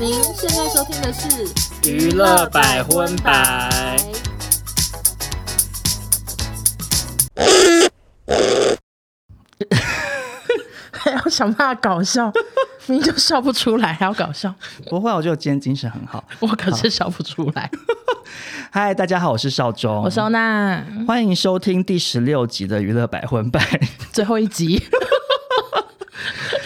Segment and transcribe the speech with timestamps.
[0.00, 1.28] 您现在收听的是
[1.90, 3.98] 《娱乐百分百》。
[10.92, 12.32] 还要想办法搞笑，
[12.86, 14.54] 明明就笑不出来，还要搞笑。
[14.88, 17.68] 不会，我觉得今天精神很好，我可是笑不出来。
[18.70, 23.58] 嗨，大家好，我是少中，我是欧娜，欢迎收听第十六集的《娱乐百分百》
[24.12, 24.80] 最后一集。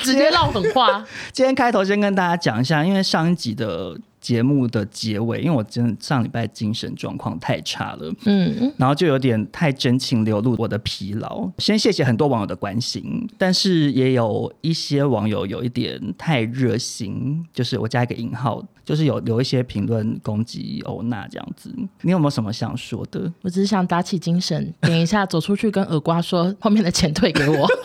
[0.02, 1.04] 直接唠狠话。
[1.32, 11.50] 今天开头先跟大家讲一下，因为上一集的节目的结尾，因为我真的上礼拜精神状况太差了，嗯，然后就有点太真情流露我的疲劳。
[11.58, 21.74] 先谢谢很多网友的关心，但是也有一些网友有一点太热心，就是我加一个引号，就是有留一些评论攻击欧娜这样子。
[22.02, 23.32] 你有没有什么想说的？
[23.42, 27.66] 我只是想打起精神，点一下走出去跟耳瓜说，后面的钱退给我。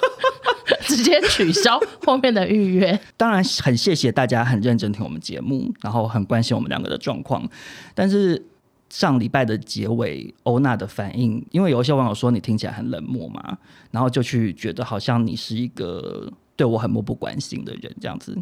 [0.83, 2.99] 直接取消后面的预约。
[3.15, 7.47] 当然很谢谢大家很认真听我们节目，然后很关心我们两个的状况。
[7.93, 8.41] 但是
[8.89, 13.57] 上礼拜的结尾，欧娜的反应，因为有一些网友说你听起来很冷漠嘛，
[13.91, 18.37] 然后就去觉得好像你是一个对我很漠不关心的人这样子。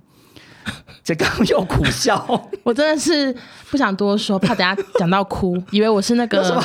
[1.04, 2.26] 这刚又苦笑，
[2.64, 3.36] 我真的是
[3.70, 6.60] 不想多说，怕等下讲到哭，以为我是那个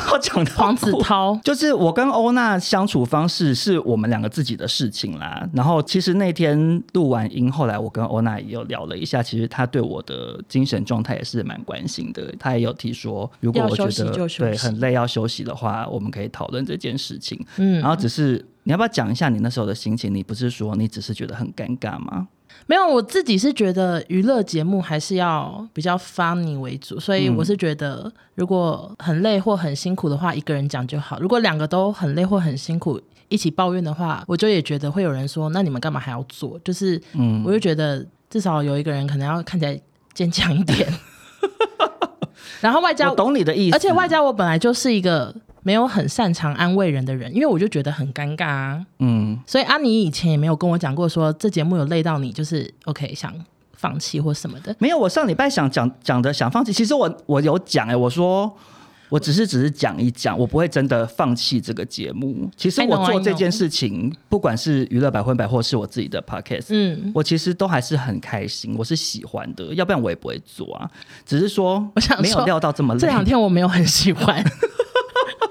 [0.56, 1.38] 黄子韬。
[1.44, 5.46] 就是我跟欧娜相处方式是我们两个自己的事情啦。
[5.52, 12.34] 然后其实那天录完音，后来我跟欧娜也有聊了一下，其实她对我的精神状态也是蛮关心的。
[12.38, 17.38] 她也有提说，如果我觉得对很累要休息的话，我们可以讨论这件事情。
[17.58, 20.14] 嗯，然后只是你要不要讲一下你那时候的心情？
[20.14, 22.28] 你不是说你只是觉得很尴尬吗？
[22.70, 36.56] 没有，我自己是觉得娱乐节目还是要比较 funny 为主，所以我是觉得如果很累或很辛苦的话，一个人讲就好；如果两个都很累或很辛苦，一起抱怨的话，我就也觉得会有人说，那你们干嘛还要做？
[36.62, 39.76] 就是，嗯，我就觉得至少有一个人可能要看起来
[40.14, 40.88] 坚强一点。
[42.62, 45.34] 然后外加，我懂你的意思，而且外加我本来就是一个。
[45.62, 48.87] 没有很擅长安慰人的人，因为我就觉得很尴尬啊。
[48.98, 53.32] 嗯，所以阿妮以前也没有跟我讲过说这节目有累到你，就是 OK 想
[53.75, 54.75] 放弃或什么的。
[54.78, 58.50] 没有，我上礼拜想讲讲的想放弃，其实我我有讲哎，我说
[59.09, 62.49] 我只是只是讲一讲，我不会真的放弃这个节目。
[62.56, 70.88] 其实我做这件事情，不管是娱乐百分百或是我自己的 Podcast，嗯，我其实都还是很开心，我是喜欢的，要不然我也不会做啊。
[71.26, 73.00] 只是说，我想没有料到这么累。
[73.00, 74.43] 这两天我没有很喜欢。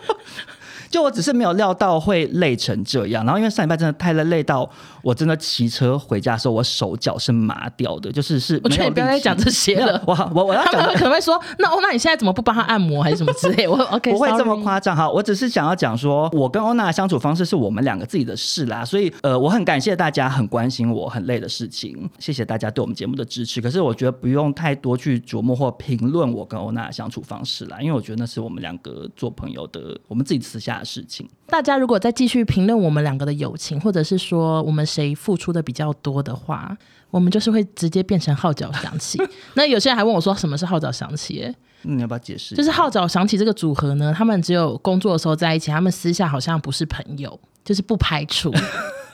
[0.90, 4.70] 就我只是没有料到会累成这样，然后因为上礼拜真的太累，累到
[5.04, 8.60] 我真的骑车回家的时候，我手脚是麻掉的，就是是。
[8.64, 10.02] 我劝你不要再讲这些了。
[10.06, 13.68] 我我我要讲，他们可能会说，那欧娜你现在怎么不帮他按摩还是什么之类？
[13.70, 15.10] 我 OK，不会这么夸张哈。
[15.10, 23.62] 我只是想要讲说，我跟欧娜的相处方式是我们两个自己的事啦，所以呃，我很感谢大家很关心我很累的事情，谢谢大家对我们节目的支持。
[23.62, 31.28] 可是我觉得不用太多去琢磨或评论我跟欧娜的相处方式啦，因为我觉得那是我们两个做朋友的，我们自己私下的事情。
[31.50, 36.78] 大家如果再继续评论我们两个的友情，或者是说我们谁付出的比较多的话，
[37.10, 39.20] 我们就是会直接变成号角响起。
[39.56, 41.44] 那有些人还问我说，什么是号角响起？
[41.44, 42.56] 哎，你要不要解释？
[42.56, 48.54] 就是号角响起这个组合呢，他们只有工作的时候在一起，他们私下好像不是朋友，就是不排除。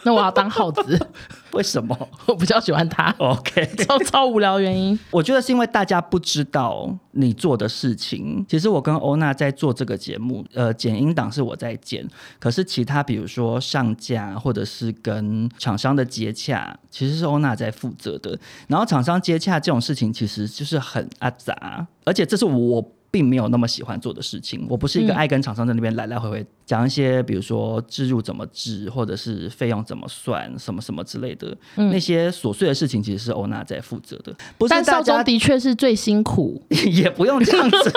[0.05, 1.07] 那我要当耗子，
[1.51, 1.97] 为什么？
[2.27, 3.13] 我比较喜欢他。
[3.17, 4.97] OK， 超超无聊原因。
[5.09, 8.45] 我觉得是因为大家不知道你做的事情。
[8.47, 12.07] 其实我跟欧娜在做这个节目，呃，剪音档是我在剪，
[12.39, 18.37] 可是其他比如说上架或者是跟厂商的接洽，其实是欧娜在负责的。
[18.67, 22.91] 然后厂商接洽这种事情，其实就是很阿杂，而且这是我。
[23.15, 34.35] 并没有那么喜欢做的事情，我不是一个爱跟厂商在那边来来回回讲一些，比如说置入怎么置，或者是费用怎么算，什么什么之类的、嗯、那些琐碎的事情，其实是欧娜在负责的。
[34.57, 36.61] 不是，但少中的确是最辛苦，
[36.91, 37.93] 也不用这样子，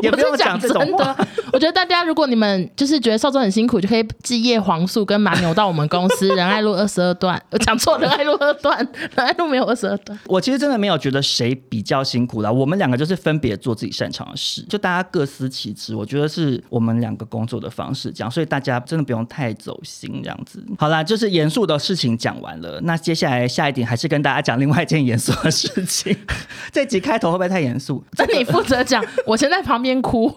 [0.00, 1.12] 也不用讲这种 话。
[1.14, 7.38] 真的，我觉得大家如果你们就是觉得少中很辛苦，就可以寄叶黄素跟马牛到我们公司 仁爱路二十二段。
[7.50, 8.78] 我讲错，仁爱路二段，
[9.14, 10.18] 仁爱路没有二十二段。
[10.28, 14.61] 我其实真的没有觉得谁比较辛苦啦，我们两个就是分别做自己擅长的事。
[14.68, 20.64] 就大家各司其职，我觉得是我们两个工作的方式，这样，所以大家真的不用太走心这样子。
[20.78, 26.16] 好啦，就是严肃的事情讲完了，那接下来下一点还是跟大家讲另外一件严肃的事情。
[26.72, 28.02] 这集开头会不会太严肃？
[28.18, 30.32] 那你负责讲，我先在旁边哭。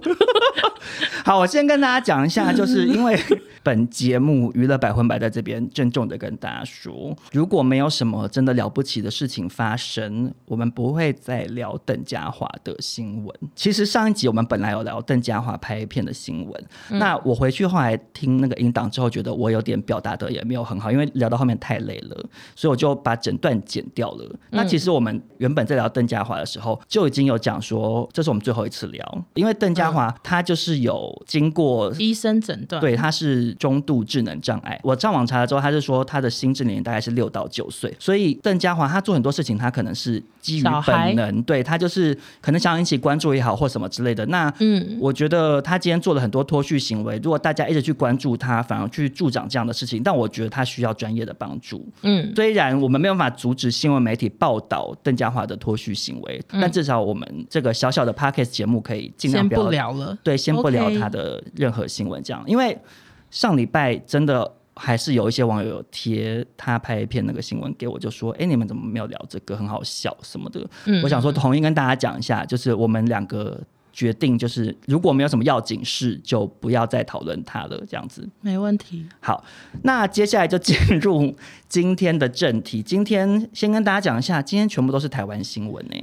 [1.23, 3.19] 好，我先跟大家讲一下，就是因为。
[3.65, 13.35] 本节目娱乐百分百在这边郑重的跟大家说，如果没有什么真的了不起的事情发生，我们不会再聊邓家华的新闻。
[13.55, 24.25] 其实上一集我们本来有聊邓家华拍片的新闻，嗯、那我回去去后来听那个音档之后，觉得我有点表达的也没有很好，因为聊到后面太累了，所以我就把整段剪掉了。
[24.25, 34.77] 嗯、那其实我们原本在聊邓家华的时候，就已经有讲说，这是我们最后一次聊，因为邓家华他就是有经过医生诊断，对，他是中度智能障碍。
[34.83, 44.25] 我上网查了之后，他就说他的心智年龄大概是六到九岁，所以邓家华他做很多事情，他可能是基于本能，对，他就是可能想要引起关注也好，或什么之类的。
[44.25, 51.87] 那嗯，我觉得他今天做了很多脱序行为，如果大家一直去关注他，反而去助长这样的事情，但我觉得他需要专业的帮助。
[52.01, 60.17] 嗯，虽然我们没有办法阻止新闻媒体报道邓家华的脱序行为，嗯、但至少我们这个小小的 Podcast 节目可以尽量不要不聊了。
[60.23, 62.77] 对，先不聊他的任何新闻，这样因为
[63.31, 69.55] 上礼拜真的还是有一些网友有贴他拍一片那个新闻给我，就说：“哎，你们怎么没有聊这个？
[69.55, 70.59] 很好笑什么的。
[70.85, 73.61] 嗯”我想说，统一跟大家讲一下，就是我们两个。
[73.95, 77.81] 决定就是，如果没有什么要紧事，就不要再讨论它了。
[77.89, 79.05] 这样子没问题。
[79.21, 79.41] 好，
[79.83, 81.33] 那接下来就进入
[81.69, 82.83] 今天的正题。
[82.83, 85.95] 今天先跟大家讲一下，今天全部都是台湾新闻呢？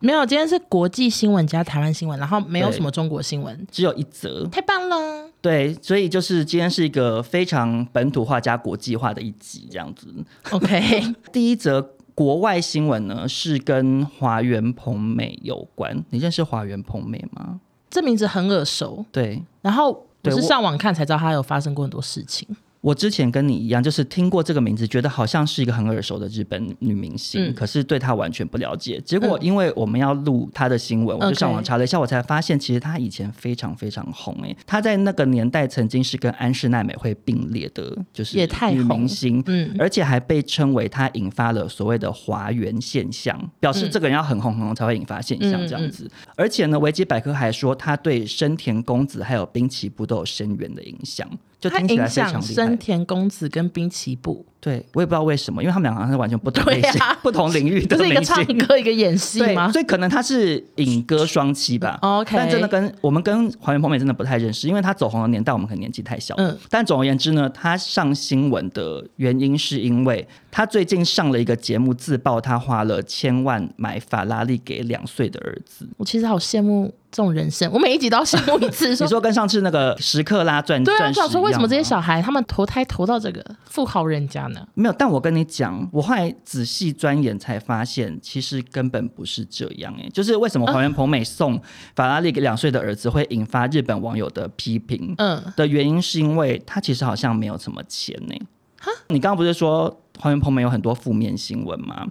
[0.00, 4.46] 没有，今天是国际新闻加台湾新闻，然后没有什么中国新闻，只有一则。
[4.48, 5.30] 太棒了！
[5.40, 10.06] 对，所以就是今天是一个非常本土化加国际化的一集，这样子。
[10.50, 11.94] OK， 第一则。
[12.18, 16.04] 国外新闻呢，是跟华原朋美有关。
[16.10, 17.60] 你认识华原朋美吗？
[17.88, 19.04] 这名字很耳熟。
[19.12, 22.48] 对，然后我是上网看才知道他有发生过很多事情。
[22.80, 29.00] 我之前跟你一样，就是听过这个名字，觉得好像是一个很耳熟的日本女明星，嗯、可是对她完全不了解。
[29.04, 34.56] 结果因为我们要录她的新闻，嗯、我就上网查了一下，我才发现其实她以前非常非常红诶。
[34.64, 38.36] 她在那个年代曾经是跟安室奈美惠并列的，就是
[38.70, 46.08] 女明星，嗯，而且还被称为她引发了所谓的华原现象，表示这个人要很红很红才会引发现象这样子。
[46.36, 51.28] 而且呢，维基百科还说她对深田恭子还有滨崎步都有深远的影响。
[51.60, 52.54] 就听起来非常厉害。
[52.54, 57.96] 深田公子跟滨崎步，对我也不知道为什么，因为他们两个好像是完全不同类型、啊、 不同领域的。
[57.96, 59.70] 是一个唱歌，一个演戏吗？
[59.70, 61.98] 所以可能他是影歌双栖吧。
[62.02, 66.34] OK，但真的跟我们跟华原朋美真的不太认识，因为他走红的年代我们可能年纪太小。
[66.38, 75.88] 嗯，但总而言之呢，他上新闻的原因是因为他最近上了一个节目，自曝他花了千万买法拉利给两岁的儿子。
[75.96, 76.92] 我其实好羡慕。
[77.10, 78.90] 这种人生，我每一集都要羡慕一次。
[78.92, 84.66] 你说跟上次那个时刻拉钻对啊，我想说为什么这些小孩他们投胎投到这个富豪人家呢？
[84.74, 90.08] 没有，但我跟你讲，我后来仔细钻研才发现，其实根本不是这样哎。
[90.10, 91.60] 就是为什么黄原朋美送
[91.94, 95.14] 法拉利给两岁的儿子会引发日本网友的批评？
[95.18, 98.34] 嗯，的原因是因为他其实好像没有什么钱呢。
[98.80, 100.00] 哈，你刚刚不是说？
[100.20, 102.04] 黄原朋美有很多负面新闻嘛，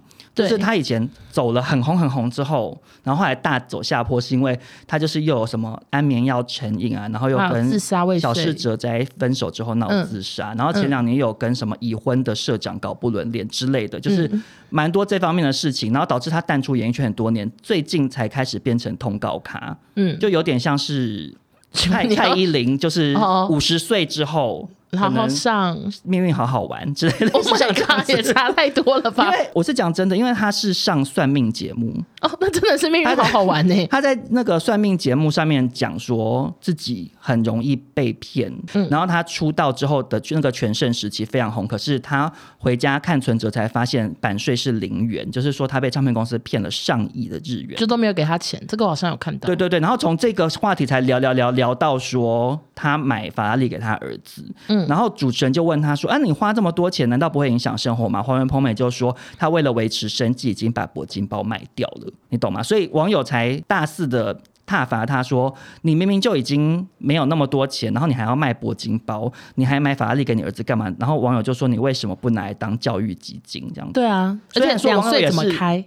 [0.44, 7.78] 就是他以前走了很红很红之后，然后后来大走下坡，是因为他就是又有什么安眠药成瘾啊，然后又跟
[8.20, 14.30] 小室哲在分手之后闹自杀，然后前两年有跟什么已婚的社长搞不伦恋之类的，就是
[14.70, 21.34] 蛮多这方面的事情，然后导致他淡出演艺圈很多年，最近才开始变成通告咖，嗯，就有点像是
[21.72, 23.16] 蔡 蔡依林，就是
[23.50, 24.68] 五十岁之后。
[24.96, 29.24] 好好上命运好好玩之类的，我想 看也差太多了吧？
[29.26, 33.74] 因为我是讲真的，因为他是上算命节目哦，那真的是命运好好玩呢。
[33.90, 48.60] 他在那个算命节目上面讲说自己很容易被骗，嗯，然后他出道之后的那个全盛时期非常红，可是他回家看存折才发现版税是零元，就是说他被唱片公司骗了上亿的日元，就都没有给他钱。
[48.66, 49.78] 这个我好像有看到，对对对。
[49.78, 54.86] 然后从这个话题才聊聊聊聊到说他买法拉利给他儿子，嗯。
[54.88, 64.34] 然后主持人就问他说：“啊，你花这么多钱，难道不会影响生活吗？”黄原朋美就说：“他为了维持生计，已经把铂金包卖掉了，你懂吗？”所以网友才大肆的
[64.66, 73.94] 挞伐他说：“你明明就已经没有那么多钱，然后你还要卖铂金包，你还买法拉利给你儿子干嘛？”然后网友就说：“你为什么不拿来当教育基金？”这样子。
[73.94, 75.84] 对啊，而且两岁怎么开？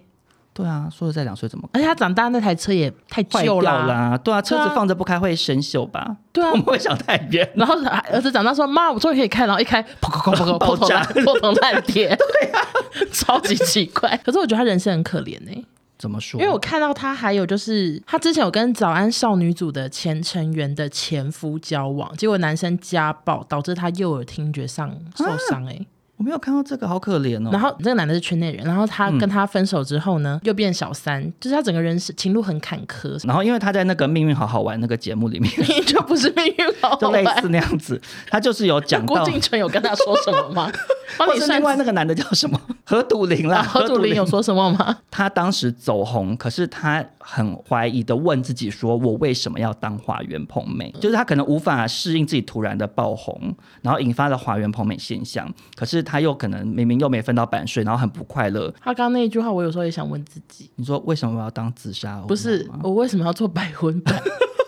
[0.53, 1.69] 对啊，说实在，两岁怎么？
[1.71, 4.17] 而且他长大那台车也太旧了啦。
[4.17, 6.17] 对啊，车子放着不开会生锈吧？
[6.33, 7.49] 对啊，我们会想太远。
[7.55, 7.73] 然后
[8.11, 12.13] 儿子长大说：“妈，我终于可以开。”然后一开，砰砰砰砰砰，破破铜烂铁。
[12.17, 12.67] 对啊，
[13.13, 14.19] 超级奇怪。
[14.25, 15.65] 可是我觉得他人生很可怜呢。
[16.01, 16.41] 怎么说？
[16.41, 25.63] 因为我看到他还有就是，他之前有跟早安少女组的前成员的前夫交往，结果男生家暴导致他右耳听觉上受伤。
[25.67, 25.85] 哎。
[26.21, 27.49] 我没有看到这个，好可怜哦。
[27.51, 33.19] 然后这个男的是圈内人，然后他跟他分手之后呢，嗯、又变小三，就是他整个人是情路很坎坷。
[33.25, 35.51] 然后因为他在那个《命运好好玩》那个节目里面，
[35.83, 37.99] 就不是命运好好玩，就类似那样子。
[38.29, 40.71] 他就是有讲到郭敬淳有跟他说什么吗？
[41.17, 42.61] 或是另外那个男的叫什么？
[42.85, 44.99] 何笃林啦，何笃林有说什么吗？
[45.09, 50.91] 他当时走红，可是他很怀疑的问自己：说我为什么要当华原朋美？
[50.99, 55.51] 就是他可能无法适应自己突然的爆红，然后引发了华原朋美现象。
[55.75, 58.73] 可是他又可能明明又没分到版税，然后很不快乐。
[58.79, 62.21] 他刚刚那一句话，我有时候也想问自己：你说为什么我要当自杀？
[62.27, 64.19] 不是我为什么要做百分百？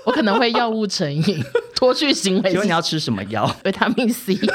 [0.05, 1.43] 我可能会药物成瘾，
[1.75, 2.49] 脱去行为。
[2.49, 3.55] 请问你要吃什么药？
[3.65, 4.37] 维他命 C。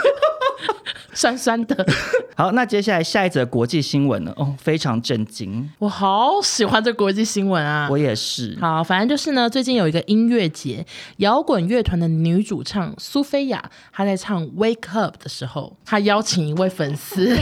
[1.14, 1.86] 酸酸的。
[2.36, 4.32] 好，那接下来下一则国际新闻呢？
[4.36, 5.68] 哦，非常震惊。
[5.78, 7.88] 我好喜欢这国际新闻啊！
[7.90, 8.56] 我也是。
[8.60, 10.86] 好，反正就是呢，最近有一个音乐节，
[11.16, 17.36] 摇滚乐团的女主唱苏菲亚，她在唱《Wake Up》的时候，她邀请一位粉丝。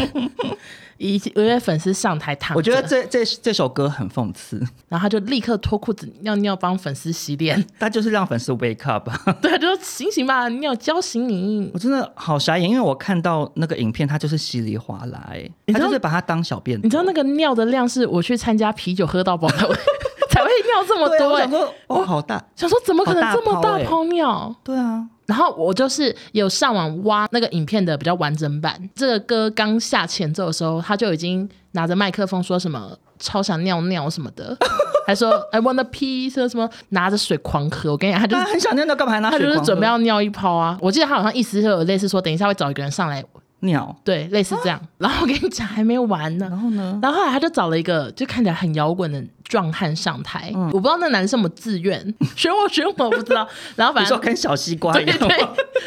[0.99, 9.09] 一一位粉丝上台躺，我觉得这这这首歌很讽刺，然后他就立刻脱裤子尿尿帮粉丝洗脸， 他就是让粉丝 wake up，
[9.43, 11.71] 对，就说醒醒吧，尿叫醒你。
[11.75, 16.81] 我真的好傻眼，因为我看到那个影片，他就是稀里哗啦，哎，他就是把它当小便。
[16.83, 19.75] 你知道那个尿的量是我去参加啤酒喝到饱才会
[20.31, 24.55] 才会尿这么多，想说哦好大，想说怎么可能这么大泡尿？
[24.63, 25.09] 对啊。
[25.27, 28.79] 然后我就是有上网挖那个影片的比较完整版。
[28.95, 34.57] 这个歌刚下前奏的时候，他就已经拿着麦克风说什么超想尿尿什么的，
[35.07, 37.91] 还说 I want a piece 什么拿着水狂喝。
[37.93, 39.39] 我跟你讲，他就是他很想尿尿，干嘛还拿水？
[39.41, 40.79] 他就是准备要尿一泡啊！
[40.81, 43.25] 我记得他好像意思是有类似说，等一下会找一个人上来。
[43.61, 44.79] 尿对，类似这样。
[44.79, 46.47] 啊、然后我跟你讲，还没完呢。
[46.51, 46.99] 然后呢？
[47.03, 50.53] 然后后来他就找了一个就看起来很摇滚的壮汉上台。
[50.55, 52.01] 嗯、我不知道那男的是什么自愿
[52.37, 53.47] 选我 选我，我不知道。
[53.75, 55.17] 然后反正说跟小西瓜一样。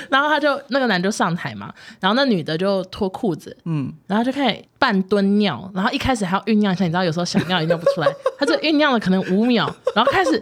[0.09, 10.41] 然后他就那个男就上台嘛，然后那女的就脱裤子，嗯，然后就开始半蹲尿，然后一开始还要酝酿一下，你知道有时候想尿也尿不出来，他就酝酿了可能五秒，然后开始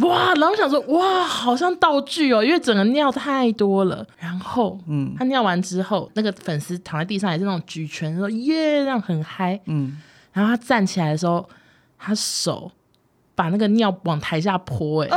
[0.00, 4.06] 哇，然后我想说哇，好像道具哦，因为整个尿太多了。
[4.18, 9.98] 然后嗯，他尿完之后，那个粉丝躺在地上也是那种举拳说耶，这样很嗨，嗯，
[10.32, 11.48] 然后他站起来的时候，
[12.00, 12.72] 他手
[13.34, 15.10] 把那个尿往台下泼，哎。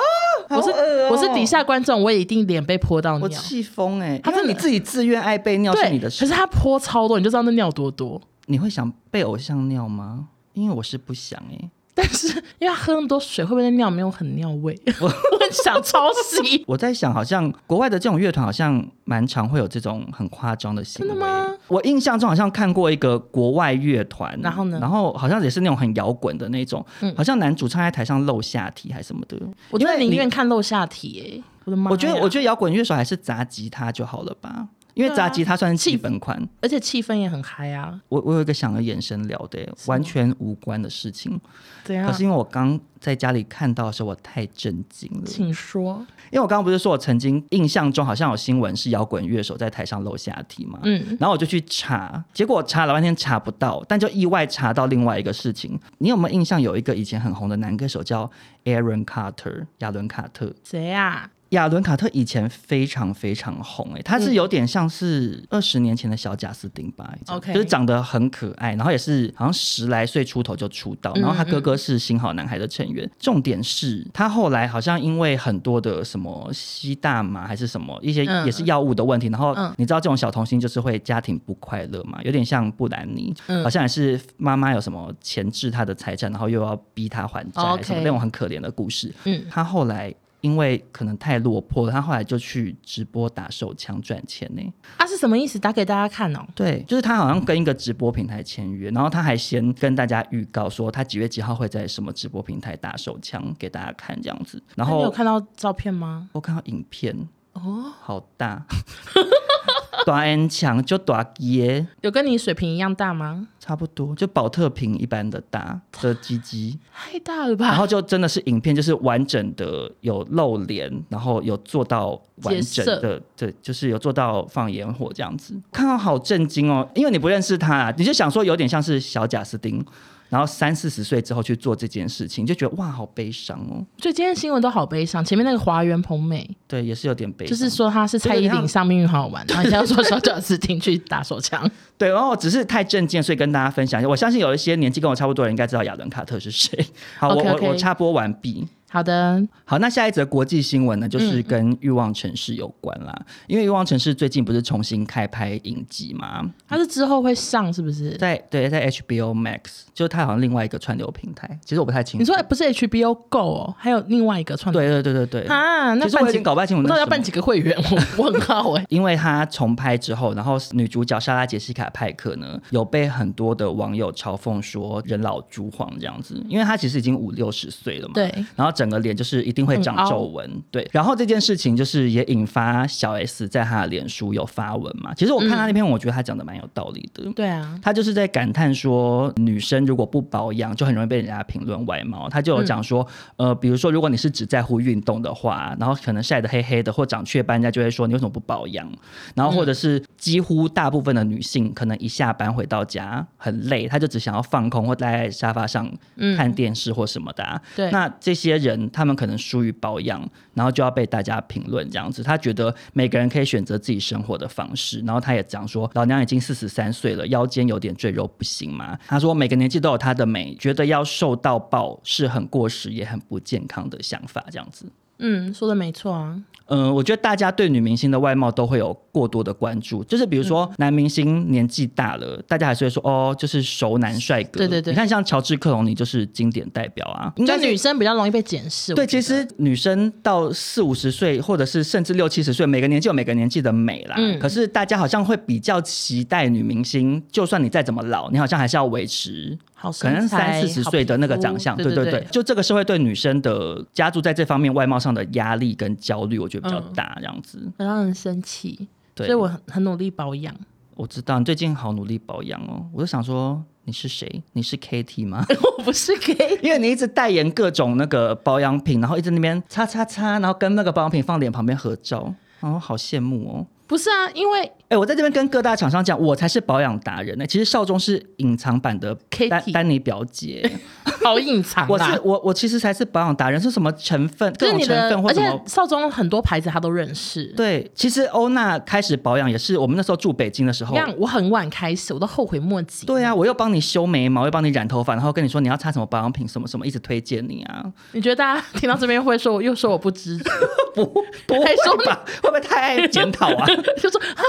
[0.49, 3.23] 我是、哦、我是底下观众，我也一定脸被泼到尿。
[3.23, 4.19] 我气疯哎！
[4.21, 8.21] 他是你自己自愿爱被尿是你的事，可是他泼超多，你就知道那尿多多。
[8.47, 10.27] 你会想被偶像尿吗？
[10.51, 11.69] 因为我是不想哎。
[11.95, 14.75] 但是因为他喝那么多水，会不会那尿没有很尿味？
[14.99, 16.63] 我很想抄袭。
[16.67, 21.09] 我在想，好像国外的这种乐团好像蛮常会有这种很夸张的行为。
[21.09, 21.47] 真的吗？
[21.67, 29.37] 我印象中好像看过一个国外乐团，然后呢，然后好像也是那种很摇滚的那种，嗯、好像男主唱在台上露下体还是什么的。
[29.69, 31.91] 我觉得宁愿看露下体哎、欸，我的妈！
[31.91, 34.67] 我觉得我觉得摇滚乐手还是砸吉他就好了吧。
[34.93, 37.99] 因为炸鸡它算是基本款，而且气氛也很嗨啊！
[38.09, 41.39] 我我有一个想要延伸聊的，吗完全无关的事情。
[41.83, 42.07] 对啊。
[42.07, 45.25] 可是因为我刚在家里看到的时候，我太震惊了。
[45.25, 46.05] 请说。
[46.31, 50.79] 因为我刚刚不是说我曾经印象中好像有新闻是摇滚乐手在台上露下体嘛？
[50.83, 51.17] 嗯。
[51.19, 55.79] 然后我就去查，结果查了半天查不到，但就意外查到另外一个事情。
[55.99, 56.59] 你有没有印象？
[56.63, 58.29] 有一个以前很红的男歌手叫
[58.63, 60.53] Aaron Carter，亚伦卡特。
[60.63, 61.29] 谁呀？
[61.53, 73.05] 亚伦卡特以前非常非常红，哎，他是有点像是二十年前的小贾斯汀吧，OK，就是长得很可爱，然后也是好像十来岁出头就出道，然后他哥哥是新好男孩的成员。
[73.05, 83.33] 嗯嗯，重点是他后来好像因为很多的什么吸大麻还是什么一些也是药物的问题，然后你知道这种小童星就是会家庭不快乐嘛，有点像布兰妮，
[83.63, 89.13] 好像也是妈妈有什么钳制他的财产，然后又要逼他还债，什么那种很可怜的故事。
[89.25, 90.13] 嗯，他后来。
[90.43, 94.73] 因为可能太落魄了，他后来就去直播打手枪赚钱呢。
[94.97, 95.57] 啊，是什么意思？
[95.57, 96.45] 打给大家看哦。
[96.53, 104.61] 对，就是他好像跟一个直播平台签约，然后他还先跟大家预告说他几月几号会在什么直播平台打手枪给大家看这样子。
[104.75, 106.27] 然后你有看到照片吗？
[106.33, 107.15] 我看到影片
[107.53, 108.65] 哦，好大。
[110.05, 113.47] 短强就短耶，有跟你水平一样大吗？
[113.59, 117.67] 差不多，就保特瓶一般的大的鸡鸡，太大了吧？
[117.67, 129.85] 然后就真的是影片，就是完整的有露脸，然后有做到完整的，色对，就是有做到放烟火这样子，看到好震惊哦，因为你不认识他，啊，你就想说有点像是小贾斯汀。
[130.33, 133.85] 然后三四十岁之后去做这件事情，就觉得哇，好悲伤哦。
[133.99, 135.23] 所以今天新闻都好悲伤。
[135.23, 137.55] 前面那个华园彭美，对，也是有点悲伤。
[137.55, 141.69] 就是说他是蔡依林上命运好好玩，然后说小贾斯汀去打手枪。
[141.99, 144.09] 对，然后只是太震惊，所以跟大家分享一下。
[144.09, 146.83] 我相信有一些年纪跟我差不多的人应该知道亚伦卡特是谁。
[147.19, 147.61] 好，okay, okay.
[147.61, 148.67] 我我我插播完毕。
[148.93, 153.11] 好的，好，那下一则国际新闻呢，就是跟欲望城市有关啦。
[153.17, 156.47] 嗯、因为欲望城市最近不是重新开拍影集吗？
[156.67, 158.11] 它是之后会上，是不是？
[158.17, 161.59] 在对，在 HBO Max，就它好像另外一个串流平台。
[161.65, 162.19] 其实我不太清楚。
[162.19, 164.79] 你说不是 HBO Go 哦，还有另外一个串流？
[164.79, 165.47] 对对对对对。
[165.47, 167.75] 啊，那其实我已经搞不太清楚，那要办几个会员？
[168.17, 168.85] 我问号哎。
[168.93, 178.13] 因为它重拍之后，然后女主角莎拉杰西卡派克呢，有被很多的网友嘲讽说人老珠黄这样子，因为她其实已经五六十岁了嘛。
[178.13, 178.31] 对。
[178.55, 179.63] 然后整个脸就是一定。
[179.63, 180.85] 会长皱纹，对。
[180.91, 185.13] 然后这件事情就是也引发小 S 在她的脸书有发文嘛。
[185.13, 187.31] 其实我看她那篇，我觉得她讲的蛮有道理的。
[187.31, 192.27] 对啊，她就是在感叹说，女生如果不保养，就很容易被人家评论外貌。
[192.27, 198.91] 她就有讲说，嗯、呃，比如说如果你是只在乎运动的话，然后可能晒得黑黑的或长雀斑，人家就会说你为什么不保养？
[199.33, 205.91] 然后或者是几乎大部分的女性，可能一下班回到家很累，她就只想要放空或待在沙发上
[206.37, 207.61] 看电视或什么的、啊。
[207.75, 209.33] 对，那这些人他们可能。
[209.43, 212.21] 疏于保养，然后就要被大家评论这样子。
[212.21, 218.97] 她觉得每个人可以选择自己生活的方式，然后她也讲说，老娘已经四十三岁了，腰间有点赘肉不行吗？
[219.07, 224.85] 她说每个年纪都有她的美，觉得要瘦到爆是很过时也很不健康的想法，这样子。
[225.23, 226.39] 嗯，说的没错啊。
[226.67, 234.59] 嗯、呃，我觉得大家对女明星的外貌都会有过多的关注，就是比如说男明星年纪大了，嗯、大家还是会说哦，就是熟男帅哥。
[234.59, 237.31] 对对对，你看像乔治克隆尼就是经典代表啊。
[237.35, 238.93] 应该女生比较容易被检视。
[238.93, 244.15] 对，其实女生到四五十岁，或者是甚至六七十岁，每个年纪有每个年纪的美啦。
[244.17, 244.39] 嗯。
[244.39, 249.57] 可是大家好像会比较期待女明星，就算你再怎么老，你好像还是要维持。
[249.91, 258.87] 可能三四十岁的那个长相，对对对，就这个社会对女生的加注在这方面外貌上的压力跟焦虑，我觉得比较大，这样子，嗯、很让人生气。
[259.15, 260.55] 对，所以我很很努力保养。
[260.95, 264.43] 我知道你最近好努力保养哦，我就想说你是谁？
[264.53, 265.43] 你是 Katy 吗？
[265.77, 273.65] 我不是 Katy，因为你一直代言各种那个保养品，然后一直那边擦擦擦，然后跟那个保养品放脸旁边合照，哦，好羡慕哦。
[273.93, 277.45] 不是啊，因为哎、欸，我在这边跟各大厂商讲，我才是保养达人呢。
[277.45, 279.15] 其实少中是隐藏版的
[279.47, 280.67] 丹丹尼表姐，
[281.23, 281.87] 好隐藏。
[281.87, 284.51] 我是我我其实才是保养达人，是什么成分？
[284.57, 285.45] 各种成分或什么？
[285.47, 287.45] 而且少中很多牌子他都认识。
[287.55, 290.95] 对，其实欧娜开始保养也是我们那时候住北京的时候。
[290.95, 293.05] 这样我很晚开始，我都后悔莫及。
[293.05, 297.85] 对啊，我又帮你修眉毛，又帮你染头发，然后跟你说你要擦什么保养品，什么什么，一直推荐你啊。
[298.13, 300.39] 你觉得大家听到这边会说我又说我不知？
[300.95, 301.03] 不
[301.47, 302.23] 不会吧？
[302.43, 303.65] 会不会太爱检讨啊？
[303.97, 304.43] 就说啊。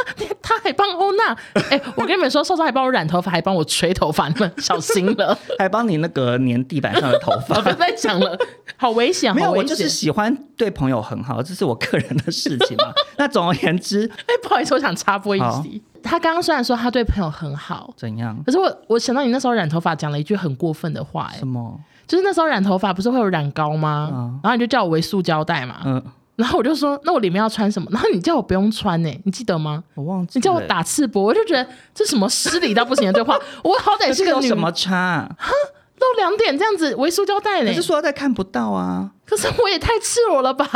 [0.47, 7.61] 他还帮欧娜，哎、欸，我跟你们说，瘦瘦还帮我染头发，还帮我吹头发，你们小心了， 还帮你那个粘地板上的头发。
[7.62, 8.38] 别再讲了，
[8.77, 12.92] 好危险，没有，我就是喜欢对朋友很好，这是我个人的事情嘛。
[13.16, 18.37] 那总而言之，哎、欸，不好意思，我想插播一句，他刚刚虽然说他对朋友很好，怎样？
[18.44, 21.81] 可是我我想到你那时候染头发讲了一句很过分的话，哎，什么？
[22.07, 24.11] 就是那时候染头发不是会有染膏吗？
[24.12, 26.03] 嗯、然后你就叫我围塑胶袋嘛，嗯。
[26.37, 27.88] 然后我就说，那我里面要穿什么？
[27.92, 29.83] 然后你叫我不用穿呢、欸，你记得吗？
[29.94, 30.38] 我忘记。
[30.38, 33.38] 你叫我打赤膊，我就觉得这什么失礼到不行的对话。
[33.62, 35.29] 我好歹是个女，什么差？
[35.38, 35.53] 哈，
[35.99, 37.68] 露两点这样子围塑胶袋呢？
[37.68, 39.11] 可是塑胶袋看不到啊。
[39.25, 40.66] 可是我也太赤裸了吧？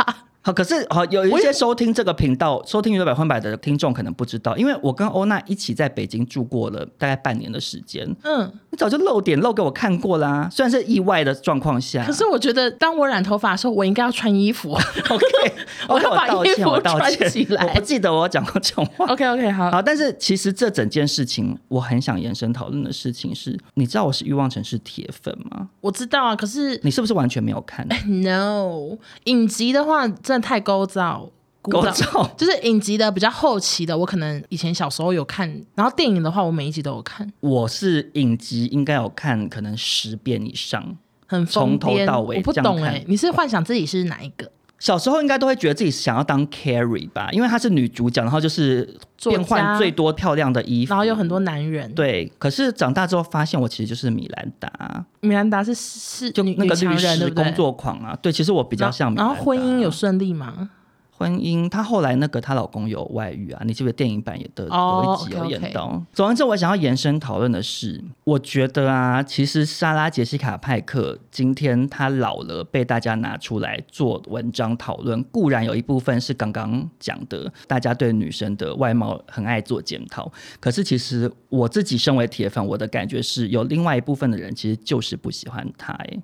[0.41, 8.07] 好，可是好有一些收听这个频道、收听娱乐百分百的听众可能不知道，因为我跟欧娜一起在北京住过了大概半年的时间。
[8.23, 12.05] 嗯，你早就露点露给我看过啦、啊，虽然是意外的状况下。
[12.05, 14.71] 可是我觉得，当我染头发的时候，我应该要穿衣服。
[15.09, 15.25] OK，
[15.89, 17.65] 我要把衣服穿起来。
[17.65, 19.05] 我不记得我讲过这种话。
[19.07, 19.69] OK OK，好。
[19.69, 25.67] 好，但是其实这整件事情，我很想延伸讨论的事情是，你知道我是欲望城市铁粉吗？
[25.81, 27.85] 我知道啊，可是你是不是完全没有看？
[28.07, 30.07] No，影集的话。
[30.29, 31.27] 真的太聒噪，
[31.63, 37.27] 聒噪 就是影集的比较后期的，我可能以前小时候有看，然后电影的话，我每一集都有看。
[37.39, 42.37] 我是影集应该有看，可能十遍以上，很从头到尾。
[42.37, 44.51] 我不懂哎、欸，你是幻想自己是哪一个？
[44.79, 51.93] 小时候应该都会觉得自己想要当 Carrie 吧，因为她是女主角，然后就是变换最多漂亮的衣服，然后有很多男人。
[51.93, 55.05] 对，可是长大之后发现我其实就是米兰达。
[55.19, 59.33] 米兰达是是就那个律师工作狂啊，对，其实我比较像米兰达。
[59.33, 60.69] 然后婚姻有顺利吗？
[61.19, 65.81] 婚姻，她后来那个她老公有外遇啊，你记不记得电影版也的有一集有演到。
[65.81, 66.05] Oh, okay, okay.
[66.13, 80.31] 总之，我想要延伸讨论的是，我觉得啊，其实莎拉杰西卡派克今天她老了，被大家拿出来做文章讨论，固然有一部分是刚刚讲的，大家对女生的外貌很爱做检讨。
[80.61, 85.91] 可是其实我自己身为铁粉，我的感觉是有另外一部分的人其实就是不喜欢她。
[85.91, 86.17] 哎，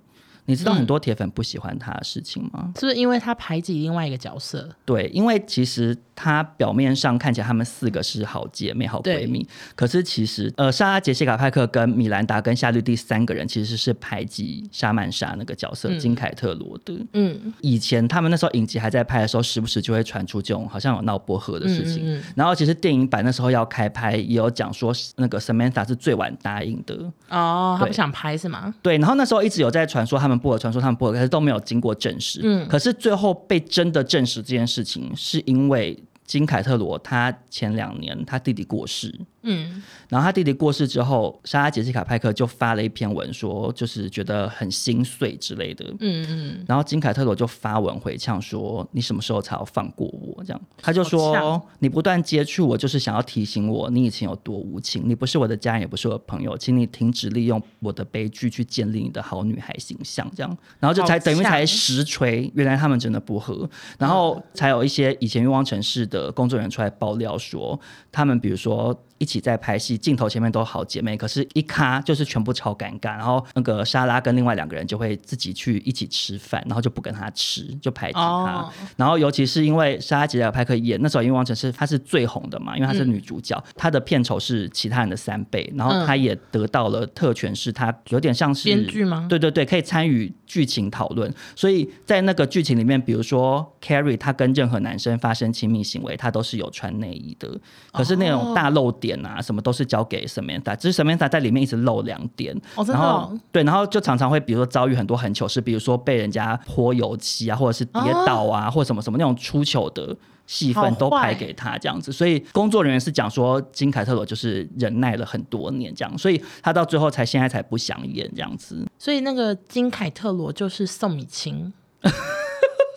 [0.46, 2.52] 你知道很多铁粉不喜欢他的事情吗？
[2.66, 4.70] 嗯、是不是因为他排挤另外一个角色？
[4.86, 16.94] 对，因为其实他表面上看起来他们四个是好姐妹、好闺蜜，可是其实呃，莎拉、杰西卡、派克跟米兰达跟夏绿蒂三个人其实是排挤莎曼莎那个角色、嗯、金凯特罗的。
[17.14, 22.22] 嗯，以前他们那时候影集还在拍的时候，时不时就会传出这种好像有闹薄荷的事情。
[22.36, 26.96] 然后其实电影版那时候要开拍，也有讲说那个 Samantha 是最晚答应的。
[27.30, 28.74] 哦，他不想拍是吗？
[28.82, 32.40] 对，然后那时候一直有在传说他们薄荷，传说他们布尔，可是都没有经过证实。
[32.44, 39.14] 嗯，可是最后被真的证实这件事情，是因为金凯特罗他前两年他弟弟过世。
[39.46, 45.86] 嗯，然后他弟弟过世之后，莎拉杰西卡派克就发了一篇文说，就是觉得很心碎之类的。
[46.00, 46.66] 嗯嗯。
[46.68, 55.04] 然后金凯特罗就发文回呛说：“你什么时候才要放过我？”这样，他就说：“你不断接触我，就是想要提醒我你以前有多无情。
[55.06, 63.70] 你不是我的家人，也不是我的朋友，请你停止利用我的悲剧去建立你的好女孩形象。”这样，然后就才等于才实锤，原来他们真的不合。
[64.00, 67.80] 然后才有一些以前欲望城市的工作人员出来爆料说，
[68.12, 68.98] 他们比如说。
[69.18, 73.12] 一起在拍戏，镜头前面都好姐妹，可是一咔就是全部超尴尬。
[73.16, 78.62] 然后那个莎拉跟另外两个人就会自己去一起吃饭，然后就不跟他吃，就排挤他。
[78.62, 78.72] Oh.
[78.98, 89.26] 然后尤其是因为莎拉·杰西卡·派克演那时候，因为王晨是她是最红的嘛，因为她是女主角，她、嗯、的片酬是其他人的三倍，然后她也得到了特权，是她有点像是编剧吗？
[89.30, 91.34] 对对对，可以参与剧情讨论。
[91.56, 97.50] 所以在那个剧情里面，比如说 Carrie 她跟任何男生发生亲密行为，她都是有穿内衣的。
[97.92, 102.56] 可是那种大露点啊，什么都是交给 Samantha，只是 Samantha 在里面一直露两点。
[102.76, 102.94] 哦，真的。
[102.94, 110.16] 然后对，然后就常常会比如说遭遇很多很糗事，比如说被人家泼油漆啊，或者是跌倒啊，或者什么什么那种出糗的
[110.48, 112.12] 戏份都拍给他这样子。
[112.12, 118.86] 所以工作人员是讲说金凯特罗就是忍耐了很多年这样，所以他到最后才现在才不想演这样子。
[119.00, 121.74] 所以那个金凯特罗就是宋米卿。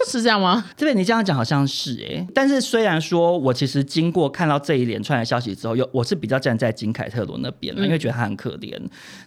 [0.06, 0.64] 是这样吗？
[0.76, 8.78] 这边你这样讲好像是哎、欸，但是虽然说我其实经过看到这一连串的消息之后，有我是比较站在金凯特罗那边了，嗯、因为觉得他很可怜。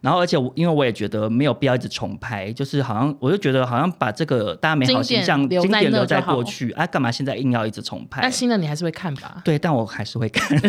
[0.01, 8.21] 然后而且我因为我也觉得没有必要一直重拍，就是好像我就觉得好像把这个大家美好形象经典留在过去，哎，干、啊、嘛现在硬要一直重拍？
[8.21, 9.41] 但新的你还是会看吧？
[9.43, 10.57] 对，但我还是会看。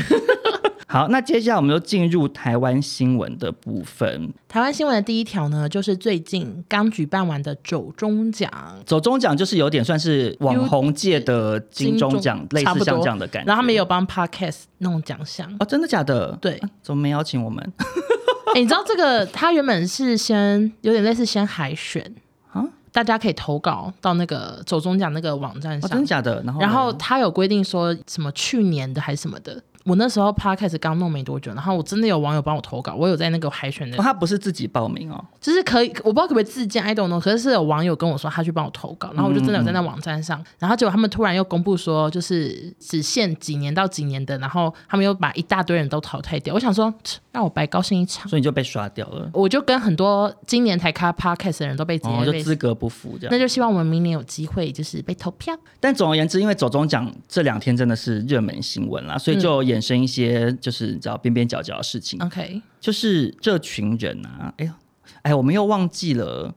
[0.93, 4.31] 好，那接下来我们就进入台湾新闻的部分。
[4.47, 8.53] 台湾新闻的第一条呢，就是最近刚举办完的九中奖。
[8.85, 13.47] 九中奖就是有点算是网红界的金钟奖，类似像这样的感觉。
[13.47, 16.37] 然后他们也有帮 Podcast 弄奖项哦，真的假的？
[16.43, 17.73] 对，啊、怎么没邀请我们？
[18.55, 19.25] 欸、 你知道这个？
[19.25, 22.05] 他原本是先有点类似先海选
[22.53, 26.43] 啊，大家可以投稿到那个走中奖那个网站上，哦、真的假的？
[26.45, 29.59] 然后，然后他有规定说什么去年的还是什么的。
[29.85, 34.03] 我那时候 Podcast 刚弄没多久，然后我真的有网友帮我投稿，我有在那个海选的、哦。
[34.03, 37.21] 他不是自己报名哦，就是可以，我不知道可不可以自荐，I don't know。
[37.21, 46.55] 可是是有网友跟我说他去帮我投稿，然后我就真的有在那网站上，嗯嗯然后结果他们突然又公布说，就是只限几年到几年的，然后他们又把一大堆人都淘汰掉。
[46.55, 46.93] 我想说，
[47.33, 49.31] 让我白高兴一场，所以你就被刷掉了。
[49.33, 53.33] 我就跟很多今年才开 Podcast 的人都被直接就资格不符这样。
[53.33, 55.57] 那就希望我们明年有机会就是被投票。
[55.81, 60.53] 但总而言之，因为走中奖这两天真的是热门新闻啦，所以就衍生一些。
[60.61, 64.77] 就是叫边边角角的事情，OK，就是这群人啊，哎呀，
[65.23, 66.55] 哎，我们又忘记了，哈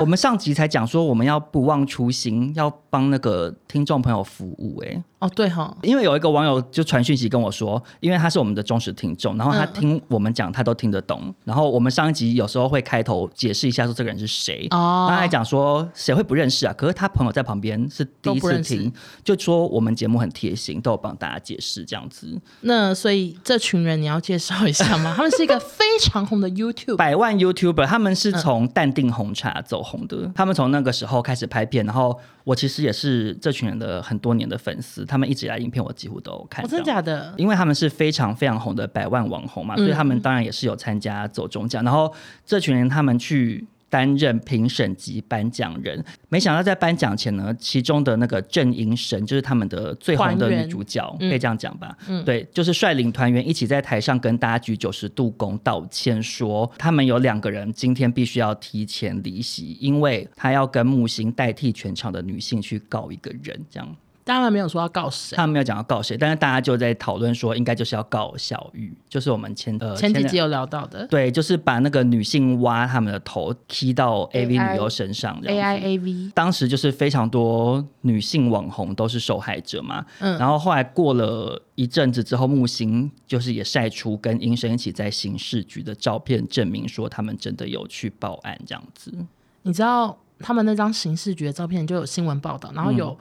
[0.00, 5.04] 我们上集才讲说我们要不忘初心，要帮那个听众朋友服务、欸，哎。
[5.20, 11.18] 哦，对哈，因为有一个网友就传讯息跟我说，因为他是我们的忠实听众，然后他听我们讲，他都听得懂。
[11.24, 14.66] 嗯、然后我们上一集有时候会开头解释一下，说这个人是谁。
[14.70, 16.74] 哦，他还讲说谁会不认识啊？
[16.74, 18.92] 可是他朋友在旁边是第一次听，
[19.22, 22.38] 就说我们节目很贴心，都有帮大家解释这样子。
[22.60, 25.14] 那所以这群人你要介绍一下吗？
[25.16, 30.16] 他们是一个非常红的 YouTube 百万 YouTuber，他们是从淡定红茶走红的。
[30.22, 35.04] 嗯、他们从那个时候开始拍片，然后我其实也是这群人的很多年的粉丝。
[35.04, 37.34] 他们一直以来影片我几乎都有看，真的假的？
[37.36, 41.84] 因为他们是非常非常红的百万网红嘛，所以他们当然也是有参加走中奖。
[41.84, 42.12] 然后
[42.46, 51.96] 这群人他们去担任评审及颁奖人，没想到在颁奖前呢，其中的那个郑盈神就是他们的最红的女主角，可以这样讲吧？
[52.08, 63.96] 嗯，对，就是率领团员一起在台上跟大家鞠九十度躬道歉，说他们有两个人今天必须要提前离席，因为他要跟木星代替全场的女性去告一个人，这样。
[64.24, 89.12] 当然没有说要告谁，他们没有讲要告谁，但是大家就在讨论说，应该就是要告小玉，就是我们前呃前几集有聊到的，对，就是把那个女性挖他们的头踢到 AV 女优身上这样 AI AV，当时就是非常多女性网红都是受害者嘛，嗯，然后后来过了一阵子之后，木星就是也晒出跟英生一起在刑事局的照片，证明说他们真的有去报案这样子。
[89.62, 93.16] 你知道他们那张刑事局的照片就有新闻报道，然后有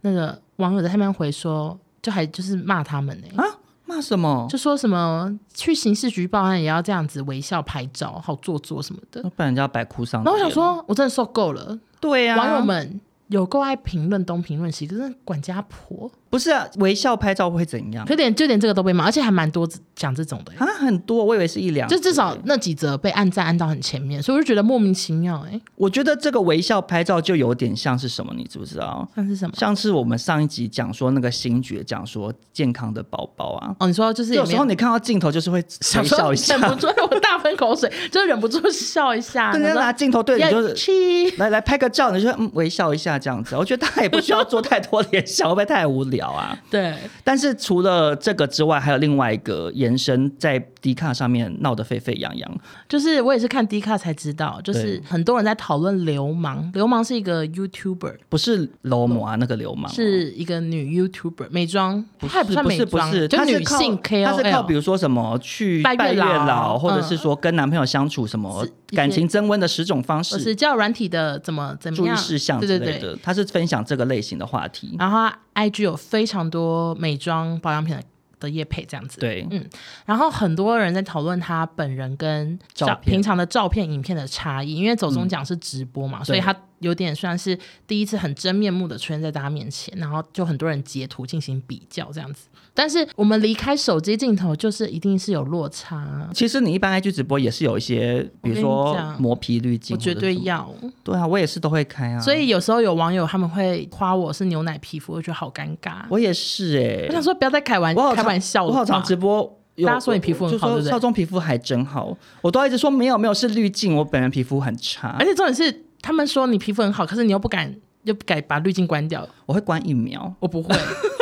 [0.00, 4.46] 那个网友在下面回说，就还就是骂他们呢、欸、啊，骂什么？
[4.50, 10.22] 就说什么去刑事局报案也要这样子微笑拍照，好做作什么的，不然人家要白哭丧。
[10.24, 11.78] 然后我想说，我真的受够了。
[12.00, 16.10] 对呀、啊，网友们有够爱评论东评论西，可是管家婆。
[16.30, 18.04] 不是啊，微笑拍照会怎样？
[18.06, 25.62] 就连就连这个都被骂，而且还蛮多讲这种的啊，很多，我以为是一两，就至少那几则被按赞按到很前面，所以我就觉得莫名其妙哎、欸。
[25.74, 29.08] 我觉得这个微笑拍照就有点像是什么，你知不知道？
[29.16, 29.54] 像是什么？
[29.56, 33.74] 像是我们上一集讲说那个星爵讲说健康的宝宝啊。
[33.78, 39.52] 哦，你说就是有，有时候你看到镜头就是会微笑一下，忍不住我大喷口水， 就忍不住笑一下。
[39.52, 43.56] 对，拿镜头对你就是来来拍个照，你就嗯微笑一下这样子。
[43.56, 46.58] 我觉得大家也不需要做太多脸笑，会不会太无聊啊？
[46.70, 46.94] 对。
[47.22, 52.60] 但是除了这个之外，还有另外一个延伸在迪卡上面闹得沸沸扬扬。
[52.88, 56.70] 就是我也是看迪卡才知道，就是很多人在讨论流氓。
[56.74, 73.16] 流氓是一个 YouTuber，不是流氓啊，那个流氓是一个女 YouTuber，美妆，她也不算美妆，不是，就女性 KOL，她是靠比如说什么去拜月老，或者是说跟男朋友相处什么感情增温的十种方式，是叫软体的怎么怎么样注意事项之类的。
[73.22, 77.96] 她是分享这个类型的话题，然后 IG 有非常多美妆保养品
[78.40, 79.64] 的业配这样子，对，嗯，
[80.06, 86.54] 然后很多人在讨论他本人跟照片平常的照片、影片的差异，因为走中奖是直播嘛，嗯、所以他。
[86.80, 92.48] 有点算是第一次很真面目的出现在大家面前，然后就很多人截图进行比较这样子。
[92.74, 96.28] 但是我们离开手机镜头，就是一定是有落差。
[96.32, 100.72] 其实你一般 IG 直播也是有一些，比如说磨皮滤镜，我绝对要。
[101.02, 102.20] 对啊，我也是都会开啊。
[102.20, 106.02] 所以有时候有网友他们会夸我是牛奶皮肤，我觉得好尴尬。
[106.08, 108.70] 我也是哎、欸，我想说不要再开玩开玩笑了。
[108.70, 109.42] 我好常直播，
[109.84, 110.90] 大家说你皮肤很好，对不对？
[110.92, 115.16] 少中皮肤还真好，我都一直说没有没有是滤镜，我本人皮肤很差。
[115.18, 115.86] 而且重点是。
[116.00, 119.26] 他们说你皮肤很好，可是你又不敢，又不敢把滤镜关掉。
[119.46, 120.74] 我会关一秒，我不会，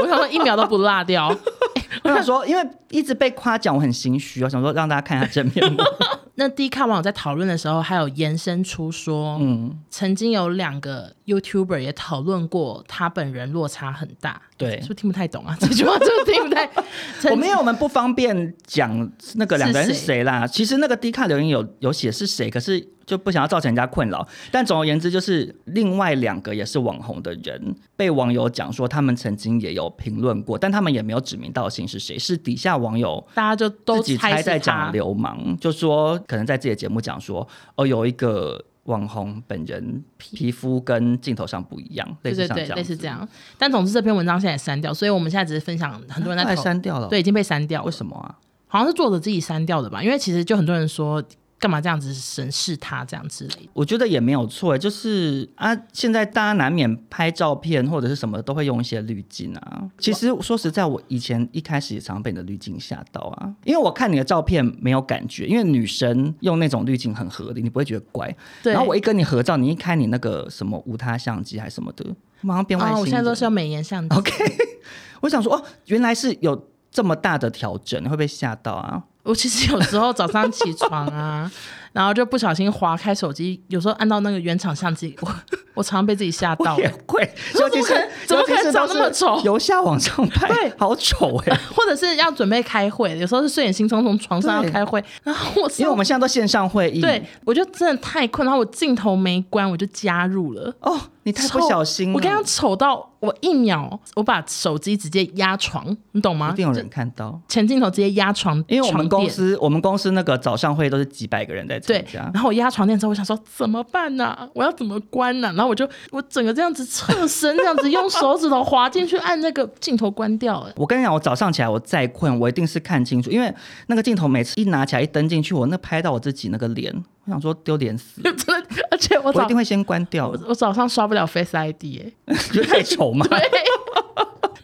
[0.02, 1.34] 我想说一秒都不落掉。
[2.04, 4.44] 我想说，因为一直被夸奖，我很心虚。
[4.44, 5.78] 我想说让大家看一下正面目。
[6.38, 14.42] 那 D 卡网友在讨论的时候，还有延伸出说，嗯，曾经有两个 YouTuber 也讨论过，他本人落差很大。
[14.56, 15.56] 对，是不是听不太懂啊？
[15.60, 16.70] 这句话是不是听不太？
[17.30, 20.46] 我没有，我们不方便讲那个两个人是谁啦。
[20.46, 22.88] 其实那个低卡留言有有写是谁，可是。
[23.06, 43.28] 就不想要造成人家困扰，但总而言之，就是另外两个也是网红的人，被网友讲说他们曾经也有评论过，但他们也没有指名道姓是谁，是底下网友大家就都自己猜在讲流氓，就说可能在自己的节目讲说，哦，有一个网红本人皮肤跟镜头上不一样，类似像这样，对对对，类似这样。
[43.56, 47.86] 但总之这篇文章现在也删掉，所以我们现在只是分享，很多人在删掉了，对，已经被删掉了。
[47.86, 48.34] 为什么啊？
[48.66, 50.02] 好像是作者自己删掉的吧？
[50.02, 51.22] 因为其实就很多人说。
[51.58, 53.70] 干嘛这样子审视他这样之类的？
[53.72, 59.82] 我觉得也没有错，就是啊，现在大家难免拍照片或者是什么都会用一些滤镜啊。
[59.98, 68.34] 其实说实在，我以前一开始也常被你的滤镜吓到啊，因为我看你的照片没有感觉，因为女生用那种滤镜很合理，你不会觉得怪。
[68.62, 68.74] 对。
[68.74, 72.04] 然后我一跟你合照，你一开你那个什么无他相机还是什么的，
[72.42, 72.96] 马上变外星。
[72.96, 74.14] 哦，我现在都是用美颜相机。
[74.14, 74.30] OK，
[75.22, 79.02] 我想说哦，原来是有这么大的调整，你会被吓到啊。
[79.26, 81.50] 我其实有时候早上起床啊，
[81.96, 85.34] 然后就不小心划开手机，有时候按到那个原厂相机，我
[85.72, 86.78] 我常常被自己吓到。
[86.78, 87.26] 也会，
[87.58, 87.94] 尤其是
[88.26, 89.40] 怎么可能长那么丑？
[89.42, 91.58] 由下往上拍，对，好丑哎！
[91.74, 100.70] 或者是要准备开会，有时候是睡眼惺忪从床上要开会，然后我因为我们现在都线上会议，对，我就真的太困，然后我镜头没关，我就加入了。
[100.80, 106.50] 哦，你太不小心了，我刚刚丑到我一秒，我把手机直接压床，你懂吗？
[106.52, 109.06] 一定有人看到前镜头直接压床，因为我们。
[109.06, 114.48] 公司我们公司那个早上会都是几百个人在参加，然后我压床垫之后，我想说怎么办呢、啊？
[114.54, 115.52] 我要怎么关呢、啊？
[115.56, 120.60] 然后我就我整个这样子侧身，这样子用手指头滑进去按那个镜头关掉。
[120.64, 123.52] 了，我跟你讲，我早上起来我再困，我一定是看清楚，因为
[123.86, 126.92] 那个镜头每次一拿起来一登进去，我那拍到我自己那个脸，
[127.24, 128.20] 我想说丢脸死。
[128.22, 130.38] 真的，而且我，我一定会先关掉我。
[130.48, 131.84] 我早上刷不了 Face ID，
[132.26, 133.26] 哎， 就太丑嘛。
[133.30, 133.38] 对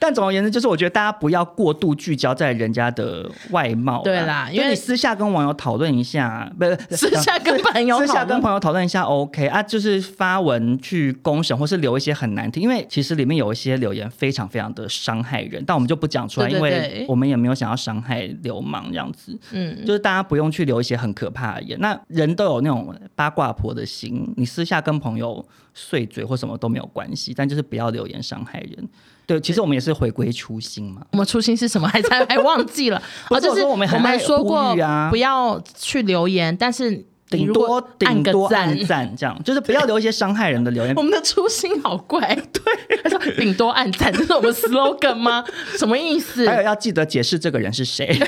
[0.03, 4.03] 但总而言之，就是我觉得大家不要过度聚焦在人家的外貌。
[4.03, 19.39] 对啦，因为你私下跟网友讨论一下，不是 私下跟 朋友，私下跟朋友讨论一下，OK 啊，就是发文去公审，或是留一些很难听，因为其实里面有一些留言非常非常的伤害人，但我们就不讲出来，因为我们也没有想要伤害流氓这样子。
[19.53, 21.79] 嗯，就是大家不用去留一些很可怕的言。
[21.79, 28.89] 那人都有那种八卦婆的心，你私下跟朋友碎嘴或什么都没有关系，但就是不要留言伤害人。
[29.33, 31.03] 对，其实我们也是回归初心嘛。
[31.13, 31.89] 我们初心是什么？
[31.93, 33.03] 还才还忘记了。
[33.29, 40.95] 不是我们很爱呼吁啊，不要去留言，但是顶多顶多按按赞，这样 就是不要留一些伤害人的留言。
[40.97, 42.21] 我们的初心好怪，
[42.53, 45.43] 对，他说顶多按赞，这是我们 slogan 吗？
[45.79, 46.47] 什么意思？
[46.47, 48.19] 还有要记得解释这个人是谁，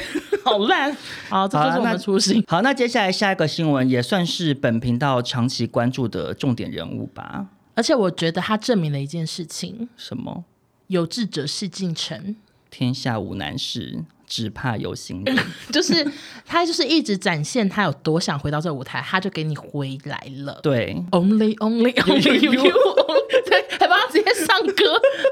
[0.43, 0.97] 好烂。
[1.29, 2.43] 好，这就是我们的初心。
[2.49, 7.47] 好，那接下来下一个新闻也算是本频道长期关注的重点人物吧。
[7.77, 10.45] 而且我觉得他证明了一件事情：什么？
[10.89, 12.37] 有志者事竟成，
[12.71, 14.05] 天下无难事。
[14.27, 15.37] 只怕有心人，
[15.73, 16.07] 就是
[16.45, 20.61] 他，就是一直展现他有多想回到这个舞台，他就给你回来了。
[20.63, 22.63] 对，Only Only Only You，
[23.47, 24.85] 对，还帮他直接上歌。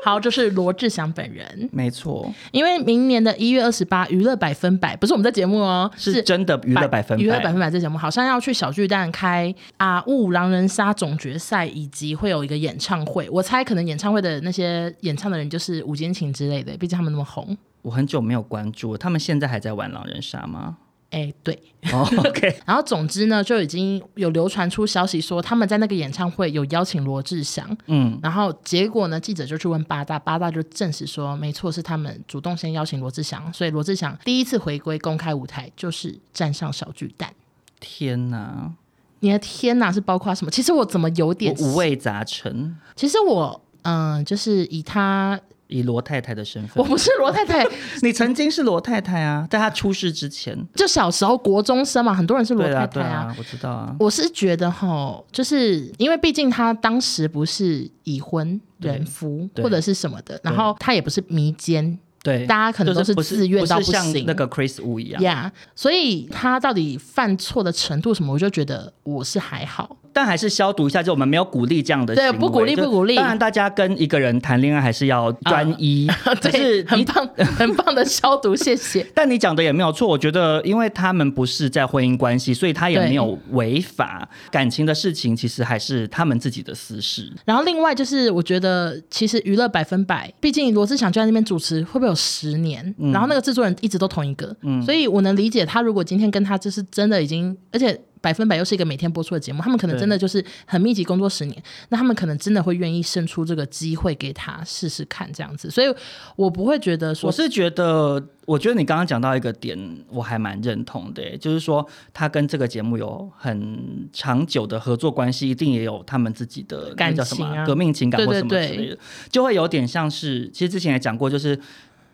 [0.04, 2.32] 好，就是罗志祥本人，没错。
[2.50, 7.22] 因为明年的一月二十八，娱乐百分百不是我们的节目哦，是真的娱乐百分百。
[7.22, 13.28] 娱乐百分百这节目好像要去小巨蛋开啊雾狼人杀总决赛，以及会有一个演唱会。
[13.30, 17.56] 我猜可能演唱会的那些演唱的人就是吴坚情之类的，毕竟他们那么红。
[17.82, 20.78] 我很久没有关注，他们现在还在玩狼人杀吗？
[21.10, 22.56] 哎、欸，对、oh,，OK。
[22.64, 37.30] 然后总之呢，就已经有流传出消息说他们在那个演唱会有邀请罗志祥，嗯，然后结果呢，记者就去问八大，八大就证实说，没错，是他们主动先邀请罗志祥，所以罗志祥第一次回归公开舞台就是站上小巨蛋。
[37.78, 38.72] 天哪，
[39.20, 40.50] 你的天哪是包括什么？
[40.50, 42.74] 其实我怎么有点五味杂陈。
[42.96, 45.38] 其实我嗯、呃，就是以他。
[45.72, 47.66] 以罗太太的身份，我不是罗太太，
[48.02, 53.96] 你曾经是罗太太啊，在她出事之前，就小时候国中生嘛，很多人是罗太太啊，对啊，我知道啊。
[53.98, 61.98] 我是觉得哈，就是因为毕竟她当时不是已婚人夫或者是什么的，然后她也不是迷奸。
[62.24, 65.20] 对，大家可能都是自愿到不行，像那个 Chris Wu 一样。
[65.20, 72.30] Yeah，所以他到底犯错的程度什么，我就觉得我是还好，但还是消毒一下，就我们没有鼓励这样的行为。
[72.30, 73.16] 对，不鼓励，不鼓励。
[73.16, 76.06] 当然，大家跟一个人谈恋爱还是要专一。
[76.06, 79.04] Uh, 对，很棒， 很棒的消毒，谢谢。
[79.14, 84.28] 但你讲的也没有错，我觉得，因为他们不是在婚姻关系，所以他也没有违法。
[84.52, 87.32] 感情的事情其实还是他们自己的私事。
[87.44, 92.12] 然后另外就是，我觉得其实娱乐百分百，毕竟罗志祥就在那边主持，会不会有？
[92.12, 105.94] 有十年，然后那个制作人一直都同一个，嗯，所以我能理解他如果今天跟他就是真的已经，而且百分百又是一个每天播出的节目，他们可能真的就是很密集工作十年，那他们可能真的会愿意伸出这个机会给他试试看这样子，所以
[106.36, 109.76] 我不会觉得说，我是觉得，我觉得你刚刚讲到一个点，
[110.08, 118.98] 我还蛮认同的，就是说他跟这个节目有很长久的合作关系，一定也有他们自己的感情啊，革命情感或什么之类的，对对对，
[119.30, 121.58] 就会有点像是，其实之前也讲过，就是。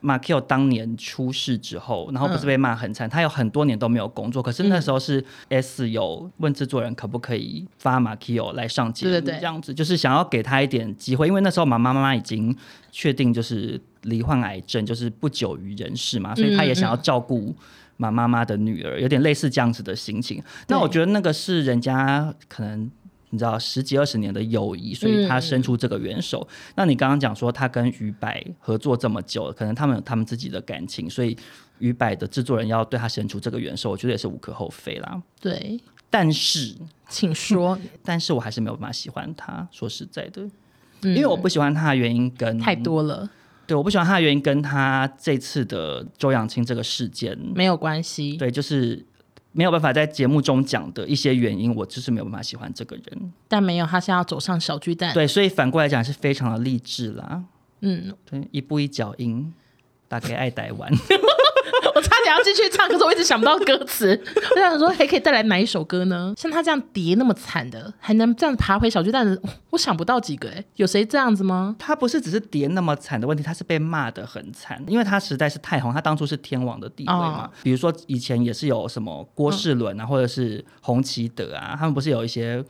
[0.01, 4.43] 马 Q 当年出事之后，然后不是被骂很惨，嗯，他有很多年都没有工作。
[4.43, 12.57] 可是那时候是 S 有问制作人可不可以发马 Q 来上节目，对对对，这样子就是想要给他一点机会，因为那时候妈妈妈妈已经
[12.91, 17.55] 确定就是罹患癌症，就是不久于人世嘛，所以他也想要照顾
[17.97, 20.43] 马妈妈的女儿，有点类似这样子的心情。
[20.69, 22.91] 那我觉得那个是人家可能。
[23.31, 26.47] 你知道十几二十年的友谊，所以他伸出这个援手。
[26.51, 31.37] 嗯、那你刚刚讲说他跟于百合作这么久，可能他们有他们自己的感情，所以
[31.79, 35.23] 于百的制作人要对他伸出这个援手，我觉得也是无可厚非啦。
[35.41, 36.75] 对，但是
[37.09, 39.69] 请说， 但是我还是没有办法喜欢他。
[39.71, 40.43] 说实在的，
[41.03, 43.29] 嗯、因为我不喜欢他的原因跟太多了。
[43.67, 48.37] 对，我不喜欢他的原因跟他这次的周扬青这个事件没有关系。
[48.37, 49.05] 对，就是。
[49.59, 53.33] 没有办法在节目中讲的一些原因，我就是没有办法喜欢这个人。
[53.49, 55.13] 但没有，他现在要走上小巨蛋。
[55.13, 57.43] 对，所以反过来讲是非常的励志啦。
[57.81, 59.53] 嗯，对，一步一脚印，
[60.07, 60.89] 打给爱台湾。
[61.99, 64.09] 我差点要进去唱，可是我一直想不到歌词。
[64.55, 66.33] 我想说，还可以带来哪一首歌呢？
[66.37, 69.37] 像他这样跌那么惨的，还能这样爬回小巨蛋的，
[69.71, 70.65] 我想不到几个哎。
[70.77, 71.75] 有谁这样子吗？
[71.77, 75.93] 他不是只是跌那么惨的问题，他是被骂的很惨，因为他实在是太红。
[75.93, 77.47] 他当初是天王的地位嘛。
[77.47, 82.65] 哦、比如说以前也是有什么郭世伦啊，或者是洪奇德啊，他们不是有一些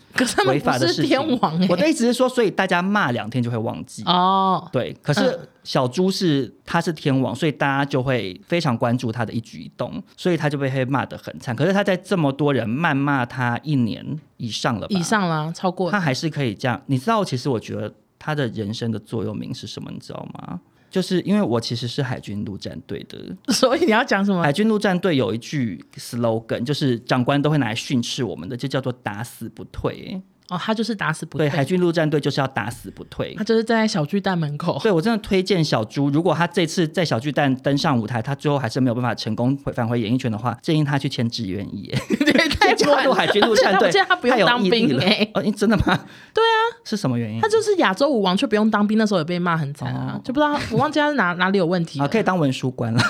[0.46, 1.06] 违法的事情。
[1.06, 4.66] 天王、欸，我的意思是说，所以大家骂两天就会忘记哦。
[4.72, 5.20] 对，可是。
[5.20, 11.54] 嗯小猪是他是天王，所以大家就会非常关注他的一举一动，所以他就被黑骂的很惨。
[11.54, 14.04] 可是他在这么多人谩骂他一年
[14.37, 16.81] 以上了吧，以上了，超过他还是可以这样。
[16.87, 19.90] 你知道，其实我觉得他的人生的座右铭是什么？
[19.90, 20.61] 你知道吗？
[20.90, 23.18] 就是因为我其实是海军陆战队的，
[23.52, 24.42] 所以你要讲什么？
[24.42, 30.18] 海军陆战队有一句 slogan，就是长官都会拿来训斥我们的，就叫做打死不退。
[30.50, 31.46] 哦，他就是打死不退。
[31.46, 33.34] 对，海军陆战队就是要打死不退。
[33.37, 34.78] 他就是站在小巨蛋门口。
[34.82, 41.94] 对，我真的推荐小猪，如果他这次在小巨蛋登上舞台，他最后还是没有办法成功回返回演艺圈的话，建议他去签志愿役。
[42.24, 45.28] 对，太 加入海军陆战队， 他不用当兵哎。
[45.34, 45.84] 哦，真的吗？
[46.32, 47.40] 对啊，是什么原因？
[47.42, 52.00] 他就是亚洲舞王，却不用当兵，那时候也被骂很惨啊，哦、就不知道我忘记他是哪哪里有问题。
[52.00, 53.02] 啊，可以当文书官了，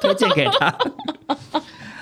[0.00, 0.74] 推荐给他。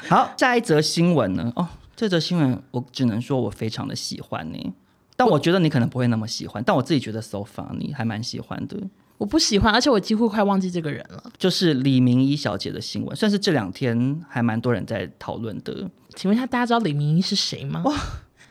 [0.09, 1.53] 好，下一则新闻呢？
[1.57, 1.67] 哦。
[1.99, 4.73] 这则新闻我只能说我非常的喜欢你，
[5.17, 8.77] 但我觉得你可能不会那么喜欢，但我自己觉得 so funny 还蛮喜欢的。
[9.17, 11.21] 我不喜欢，而且我几乎快忘记这个人了。
[11.37, 15.91] 就是李明一小姐的新闻，算是这两天还蛮多人在讨论的。
[16.15, 17.83] 请问一下，大家知道李明一是谁吗？
[17.85, 17.93] 哇，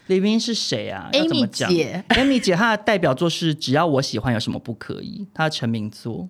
[0.07, 6.27] 李明一是谁啊？Amy 姐，Amy 姐她的代表作是《只要我喜欢有什么不可以》，她的成名作。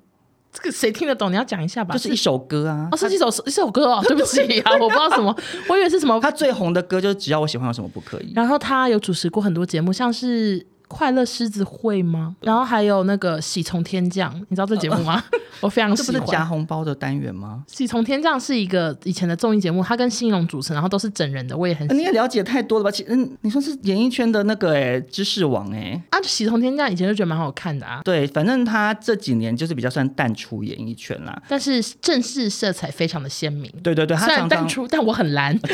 [0.57, 1.31] 这个谁听得懂？
[1.31, 1.93] 你要讲一下吧。
[1.93, 4.03] 就是一首歌啊，哦，是一首一首歌哦。
[4.07, 5.35] 对不起啊，我不知道什么，
[5.69, 6.19] 我以为是什么。
[6.19, 8.25] 他最红的歌就是《只要我喜欢有什么不可以》。
[8.35, 10.65] 然后他有主持过很多节目，像是。
[10.87, 12.35] 快乐狮子会吗？
[12.41, 15.23] 然后还有那个喜从天降，你知道这节目吗？
[15.59, 16.13] 我非常喜欢。
[16.13, 17.63] 这不是夹红包的单元吗？
[17.67, 21.97] 喜从天降是一个以前的综艺节目，他跟新龙主持，然后都是整人的，我也很喜欢。
[21.97, 22.91] 你也了解太多了吧？
[22.91, 28.01] 其实你说是演艺圈的那个哎知识王哎啊，喜从天降以前就觉得蛮好看的啊。
[28.03, 33.71] 对，反正他这几年就是比较算淡出演艺圈啦，但是正式色彩非常的鲜明。
[33.83, 35.57] 对对对，他虽然淡出，但我很蓝，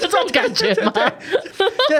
[0.00, 0.92] 这种感觉吗？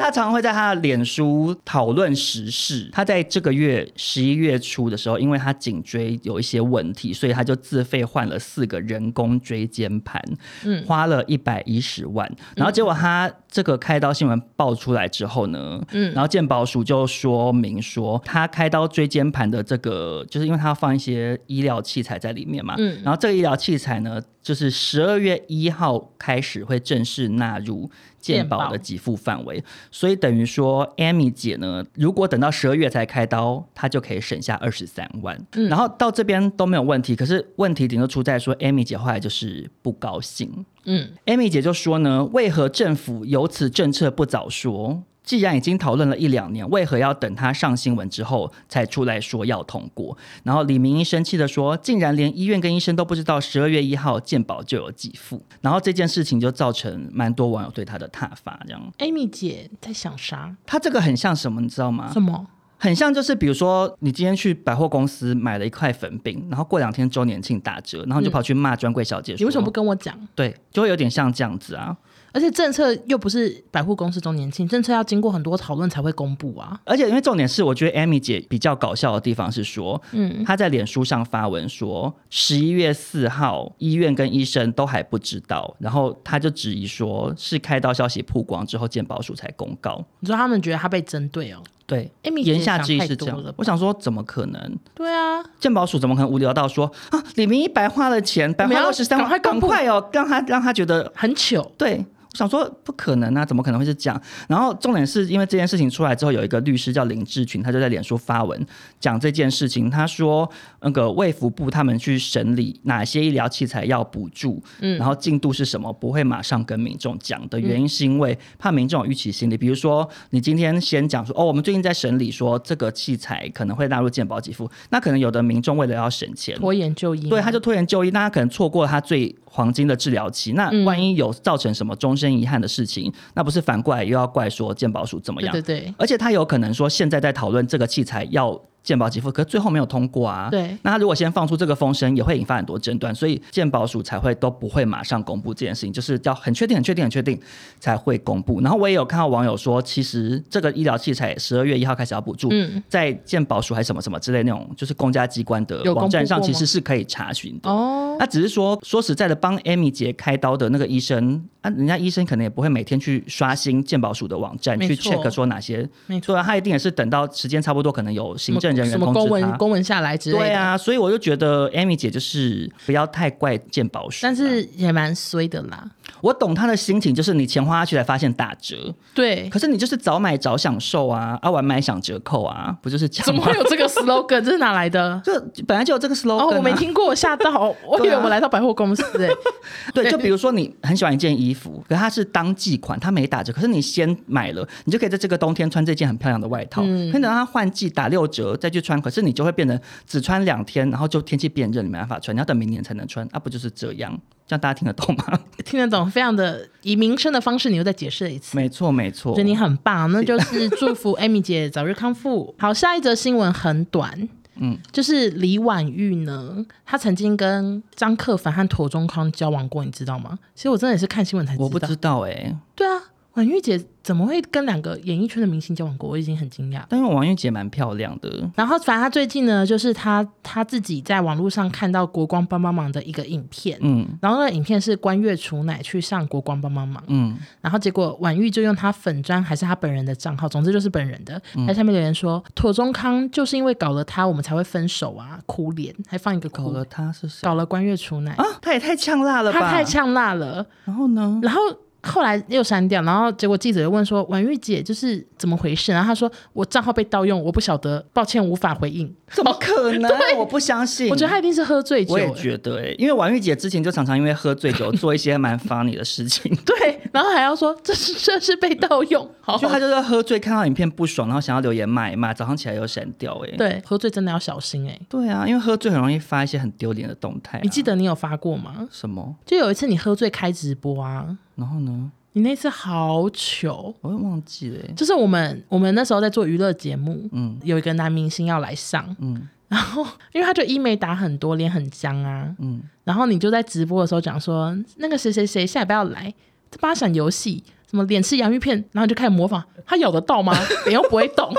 [0.08, 3.18] 对，他常常会在他的脸书讨论时事，他在。
[3.28, 10.22] 这个月十一月初的时候，因为他颈椎有一些问题，所以他就自费换了四个人工椎间盘，
[10.64, 12.26] 嗯，花了一百一十万。
[12.56, 27.90] 然后结果他这个开刀新闻爆出来之后呢，嗯，然后健保署就说明说，他开刀椎间盘的这个，就是因为他要放一些医疗器材在里面嘛，嗯，然后这个医疗器材呢，就是十二月一号开始会正式纳入。
[28.18, 35.38] 健保的给付范围，所以等于说，Amy 姐呢，如果等到十二月才开刀，她就可以省下二十三万。
[35.52, 40.64] 嗯，然后到这边都没有问题，可是问题点就出在说，Amy 姐后来就是不高兴。
[40.84, 45.02] 嗯，Amy 姐就说呢，为何政府有此政策不早说？
[45.28, 50.16] 既然已经讨论了一两年，为何要等他上新闻之后才出来说要通过？
[50.42, 58.58] 然后李明一生气的说：“竟然连医院跟医生都不知道十二月一号健保就有给付。”然后这件事情就造成蛮多网友对他的挞伐。
[58.64, 60.56] 这样，Amy 姐在想啥？
[60.64, 61.60] 他这个很像什么？
[61.60, 62.08] 你知道吗？
[62.10, 62.46] 什么？
[62.78, 71.94] 很像就是比如说，你今天去百货公司买了一块粉饼，然后过两天周年庆打折，然后你就跑去骂专柜小姐说：“你为什么不跟我讲？”对，就会有点像这样子啊。
[72.38, 76.80] 而且政策又不是百货公司周年庆，政策要经过很多讨论才会公布啊。
[76.84, 90.00] 而且因为重点是，我觉得 Amy 姐比较搞笑的地方是说，嗯，她在脸书上发文说，十一月四号医院跟医生都还不知道，然后她就质疑说，是开刀消息曝光之后，健保署才公告。
[90.20, 91.58] 你说他们觉得她被针对哦？
[91.86, 93.42] 对，Amy 言下之意是这样。
[93.56, 94.78] 我想说，怎么可能？
[94.94, 101.72] 对啊，健保署怎么可能无聊到说啊，李明一白花了钱，白花二十三万，赶快哦，让他让他觉得很糗。
[101.76, 102.06] 对。
[102.34, 104.22] 想说不可能啊，怎么可能会是这样？
[104.48, 108.66] 然后重点是因为这件事情出来之后，有一个律师叫林志群，他就在脸书发文
[109.00, 109.90] 讲这件事情。
[109.90, 110.48] 他说
[110.80, 119.56] 那个卫福部他们去审理哪些医疗器材要补助，嗯，然后进度是什么，不会马上跟民众讲的原因是因为怕民众有预期心理。
[119.56, 130.52] 比如说你今天先讲说哦，我们最近在审理说这个器材可能会纳入健保给付，那可能有的民众为了要省钱，拖延就医，对，他就拖延就医，那他可能错过了他最黄金的治疗期。
[130.52, 135.52] 那万一有造成什么终身遗憾的事情，那不是反过来又要怪说鉴宝署怎么样？
[135.52, 138.60] 对对对，而且他有可能说现在在讨论这个器材要。
[138.82, 140.48] 健保给付，可是最后没有通过啊。
[140.50, 147.38] 对，那他如果先放出这个风声，也会引发很多争端，所以健保署才会都不会马上公布这件事情，就是要很确定、很确定、很确定
[147.78, 148.60] 才会公布。
[148.60, 157.70] 然后我也有看到网友说，其实这个医疗器材十二月一号开始要补助，嗯，在健保署还是什么什么之类那种，就是公家机关的网站上，其实是可以查询的。
[157.70, 169.50] 哦，那只是说说实在的，帮 Amy 姐开刀的那个医生啊，人家医生可能也不会每天去刷新健保署的网站去 check 说哪些，没错，他一定也是等到时间差不多，可能有行政人员通知他。
[169.58, 175.84] 公文下来之类的，对啊，所以我就觉得 Amy 姐就是不要太怪鉴宝署，但是也蛮衰的啦。
[176.20, 183.26] 我懂她的心情，就是你钱花下去才发现打折，对，可是你就是早买早享受啊，啊晚买享折扣啊，不就是这样？
[183.26, 184.40] 怎么会有这个 slogan？
[184.42, 185.20] 这是哪来的？
[185.24, 185.32] 就
[185.66, 189.34] 本来就有这个 slogan，啊哦，我没听过，我吓到， 我以为我来到百货公司哎，欸。
[189.92, 204.20] 对，就比如说你很喜欢一件衣服，可是它是当季款，它没打折，可是你先买了，你就可以在这个冬天穿这件很漂亮的外套，嗯，可以等到它换季打六折再去穿，可是你就会变成只穿两天，然后就天气变热，你没办法穿，你要等明年才能穿，啊，不就是这样？
[204.46, 205.40] 这样大家听得懂吗？
[205.64, 208.56] 听得懂，非常的以民生的方式，你又再解释了一次。
[208.56, 212.54] 没错，没错，觉得你很棒，那就是祝福 Amy 姐早日康复。
[212.58, 220.38] 好，下一则新闻很短，嗯，就是李婉玉呢，她曾经跟张克凡和庹宗康交往过，你知道吗？
[220.54, 222.56] 其实我真的也是看新闻才知道，我不知道哎、欸。
[222.74, 223.02] 对啊。
[223.38, 226.10] 婉玉姐怎么会跟两个演艺圈的明星交往过？
[226.10, 226.82] 我已经很惊讶。
[226.88, 228.50] 但因为婉玉姐蛮漂亮的。
[228.56, 247.44] 然后反正她最近呢，就是她她自己在网络上看到国光帮帮忙的一个影片，嗯，然后那个影片是关月楚乃去上国光帮帮忙，嗯，然后结果婉玉就用她粉砖还是她本人的账号，总之就是本人的，在下面留言说：“妥中康就是因为搞了他，我们才会分手啊！”哭脸，还放一个哭搞了他是谁？
[247.44, 249.60] 搞了关月楚乃啊，他也太呛辣了吧！
[249.60, 250.66] 他太呛辣了。
[250.84, 251.38] 然后呢？
[251.40, 251.60] 然后。
[252.02, 260.10] 后来又删掉，然后结果记者又问说：“婉玉姐就是怎么回事？”然后她说：“我账号被盗用，我不晓得，抱歉，无法回应。”怎么可能？
[260.38, 261.10] 我不相信。
[261.10, 262.14] 我觉得她一定是喝醉酒。
[262.14, 266.56] 我也觉得、欸，因为婉玉姐之前就常常因为喝醉酒做一些蛮 funny 的事情。
[266.64, 269.28] 对，然后还要说这是这是被盗用。
[269.40, 273.50] 好，就他就是喝醉看到影片不爽，然后想要留言骂一骂，早上起来又删掉、欸。
[273.50, 275.00] 哎，对，喝醉真的要小心哎、欸。
[275.08, 277.60] 对啊，因为喝醉很容易发一些很丢脸的动态、啊。
[277.62, 278.88] 你记得你有发过吗？
[278.90, 279.36] 什么？
[279.46, 282.10] 就有一次你喝醉开直播啊，然后呢？
[282.34, 284.78] 你那次好糗，我也忘记了。
[284.94, 296.32] 就是我们我们那时候在做娱乐节目，嗯，有一个男明星要来上，嗯， 然后因为他就医美打很多，脸很僵啊，嗯，然后你就在直播的时候讲说，那个谁谁谁下礼拜要来，
[296.70, 300.54] 这八省游戏什么脸吃洋芋片，然后就开始模仿，他咬得到吗？
[300.86, 301.52] 脸又不会动。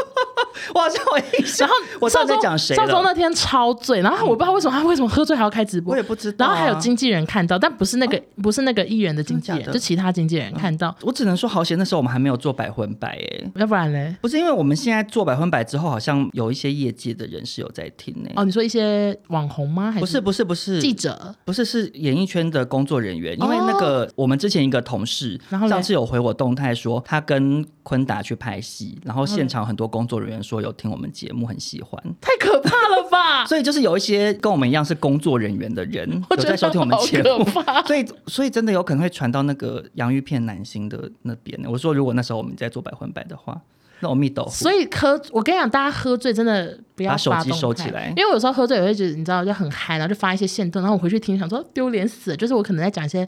[0.74, 2.76] 我好像我印象，然后我上次在讲谁？
[2.76, 6.48] 上周那天超醉，然后我不知道为什么他为什么喝醉还要开直播，我也不知道。
[6.48, 10.96] 然后还有经纪人看到，但不是那个不是那个艺人的经纪人，就其他经纪人看到。
[11.02, 14.14] 我只能说好险，那时候我们还没有做百分百哎，要不然嘞？
[14.22, 18.30] 不是因为我们现在做百分百之后，好像有一些业界的人是有在听呢。
[18.36, 19.92] 哦，你说一些网红吗？
[19.92, 21.34] 还是不是不是不是记者？
[21.46, 23.40] 不是是演艺圈的工作人员。
[23.40, 33.46] 因为那个我们之前一个同事，然后上次有回我动态说他跟昆达去拍戏，然后现场很多工作人员说有听我们节目，很喜欢，太可怕了吧！
[33.48, 37.46] 所以就是有一些跟我们一样是工作人员的人有在收听我们节目，
[37.88, 41.60] 所以所以真的有可能会传到那个洋芋片男星的那边。
[41.66, 43.60] 我说如果那时候我们在做百分百的话，
[44.02, 44.48] 那我密斗。
[44.50, 53.28] 所以喝，我跟你讲，大家喝醉真的不要把手机收起来，因为我有时候喝醉也会觉得你知道就很嗨，然后就发一些线动，然后我回去听想说丢脸死了，就是我可能在讲一些。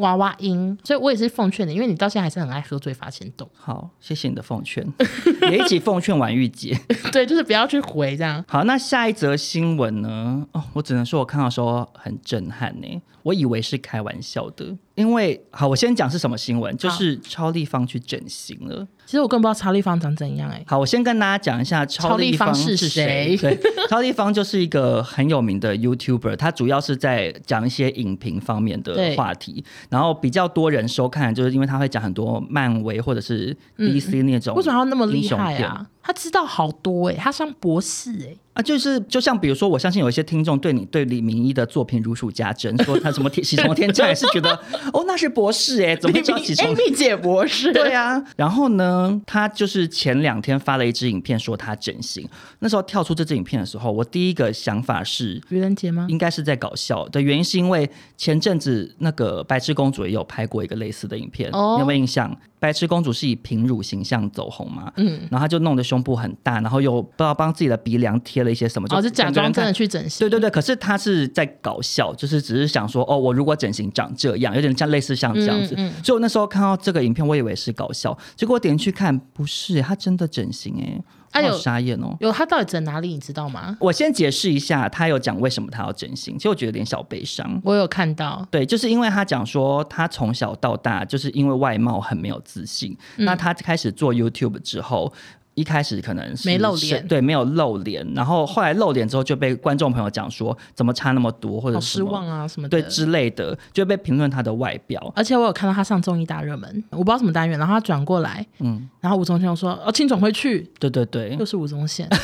[0.00, 3.48] 娃娃音，所以我也是奉劝你，因为你到现在还是很爱喝醉发限动。
[3.54, 4.84] 好，谢谢你的奉劝，
[5.50, 6.78] 也一起奉劝婉玉姐。
[7.12, 8.44] 对，就是不要去回这样。
[8.48, 10.46] 好，那下一则新闻呢？
[10.52, 14.76] 哦，我只能说我看到的时候很震撼呢，我以为是开玩笑的。
[15.00, 18.86] 因为好，我先讲是什么新闻，就是超立方去整形了。
[19.06, 20.64] 其实我更不知道超立方长怎样哎、欸。
[20.68, 23.36] 好，我先跟大家讲一下超立方是谁。
[23.36, 23.58] 对，
[23.90, 34.56] 超立方就是一个很有名的 YouTuber，他主要是在讲一些影评方面的话题，然后比较多人收看，就是因为他会讲很多漫威或者是 DC 那种、嗯。
[34.56, 35.84] 为什么要那么厉害啊？
[36.02, 38.38] 他知道好多哎、欸，他像博士哎、欸。
[38.52, 44.58] 啊，就是就像比如说，我相信有一些听众对你对李明一的作品如数家珍，说他什么天 喜从天降，也是觉得
[44.92, 48.22] 哦，那是博士哎，怎么会叫起床？Amy 姐博士， 对啊。
[48.36, 52.28] 然后呢，他就是前两天发了一支影片，说他整形。
[52.58, 56.06] 那时候跳出这支影片的时候，我第一个想法是愚人节吗？
[56.08, 62.36] 应该是在搞笑的原因，是因为前阵子那个白痴公主也有拍过一个类似的影片，哦、你有没有印象？
[62.60, 64.92] 白痴公主是以平乳形象走红嘛？
[64.96, 70.20] 嗯，然后她就弄得胸部很大，然后又不知道帮自己的鼻梁贴了一些什么，哦，就假装真的去整形。
[70.20, 75.74] 对对对，可是她是在搞笑，就是只是想说，哦，我如果整形长这样，有点像类似像这样子。
[75.78, 81.02] 嗯嗯，所以我那时候看到这个影片，我以为是搞笑，结果我点进去看，不是，她真的整形哎。
[81.32, 82.16] 他有傻眼哦！
[82.20, 83.76] 有他到底整哪里，你知道吗？
[83.80, 86.36] 我先解释一下，他有讲为什么他要整形。
[86.36, 87.60] 其实我觉得有点小悲伤。
[87.64, 92.96] 我有看到，对，就是因为他讲说他从小到大就是因为外貌很没有自信。
[93.16, 95.12] 嗯、那他开始做 YouTube 之后。
[95.54, 105.12] 一开始可能是没露脸，对，没有露脸，然后后来露脸之后就被观众朋友讲说怎么差那么多，或者失望啊什么的，对之类的，就被评论他的外表。
[105.14, 112.08] 而且我有看到他上综艺大热门，我不知道什么单元，然后他转过来，嗯，然后吴宗宪说：“哦，请转回去。”对对对，又是吴宗宪。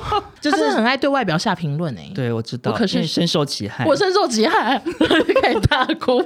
[0.40, 4.78] 就是、很爱对外表下评论哎，对我知道，我可是深受其害，我深受其害，
[5.42, 6.22] 可以大哭。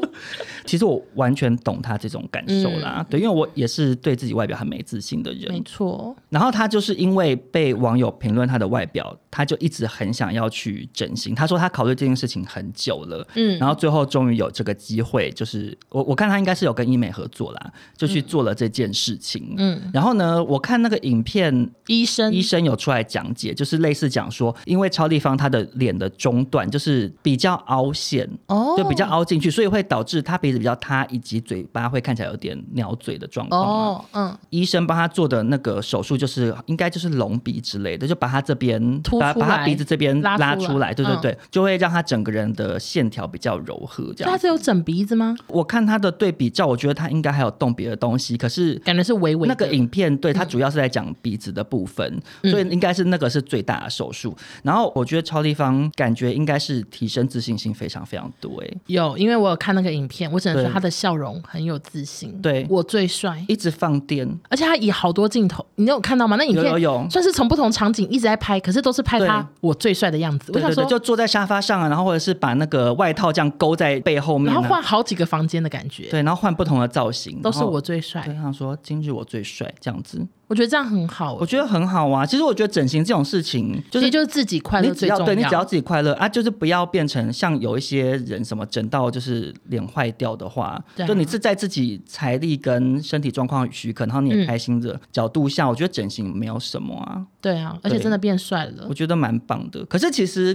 [0.64, 6.14] 其实我完全懂他这种感受啦，嗯、对，因为我也是对自己外表很没自信的人，没错。
[6.28, 11.34] 然后他就是因为被网友评论他的外表，他就一直很想要去整形。
[11.34, 19.80] 他说他考虑这件事情很久了，嗯，然后最后终于有这个机会，就是我我看他应该是有跟医美合作啦，就去做了这件事情，嗯。
[19.92, 24.10] 然后呢，我看那个影片，医生医生有出来讲解，就是类似。
[24.10, 33.62] 讲说，因为超立方他的脸的中段就是比较凹陷，哦，就比较凹进去，所以会导致他鼻子比较塌，以及嘴巴会看起来有点鸟嘴的状况。
[33.62, 44.12] 哦，嗯，医生帮他做的那个手术就是应该就是隆鼻之类的，就把他这边把把他鼻子这边拉出来，对对对，嗯、就会让他整个人的线条比较柔和。
[44.16, 45.36] 这样，他是有整鼻子吗？
[45.46, 49.46] 我看他的对比照，我觉得他应该还有动别的东西，可是感觉是微微。
[49.46, 54.32] 那个影片对他主要是在讲鼻子的部分，嗯、所以应该是那个是最大的手术。
[54.62, 58.62] 然后我觉得超立方感觉应该是提升自信心非常非常多。
[58.62, 62.40] 哎，有，因为我有看那个影片，我只能说他的笑容很有自信。
[62.40, 66.36] 对，我最帅，一直放电，而且他以好多镜头，你有看到吗？
[66.36, 70.52] 那影片有，有，有算是从不同场景一直在拍，可是都是拍他我最帅的样子。
[70.52, 76.08] 对对对，就坐在沙发上啊，然后或者是把那个外套这样勾在背后面，然后换好几个房间的感觉。
[76.10, 78.22] 对，然后换不同的造型，都是我最帅。
[78.24, 80.26] 对，他说今日我最帅这样子。
[80.50, 82.26] 我觉得这样很好，我觉得很好啊。
[82.26, 85.24] 其实我觉得整形这种事情，就是，就是自己快乐最重要。
[85.24, 97.24] 对，你只要自己快乐啊，就是不要变成像有一些人什么整到就是脸坏掉的话，啊、就你是在自己财力跟身体状况许可，然后你也开心的角度下，嗯、我觉得整形没有什么啊。
[97.40, 99.84] 对啊，而且真的变帅了，我觉得蛮棒的。
[99.84, 100.52] 可是其实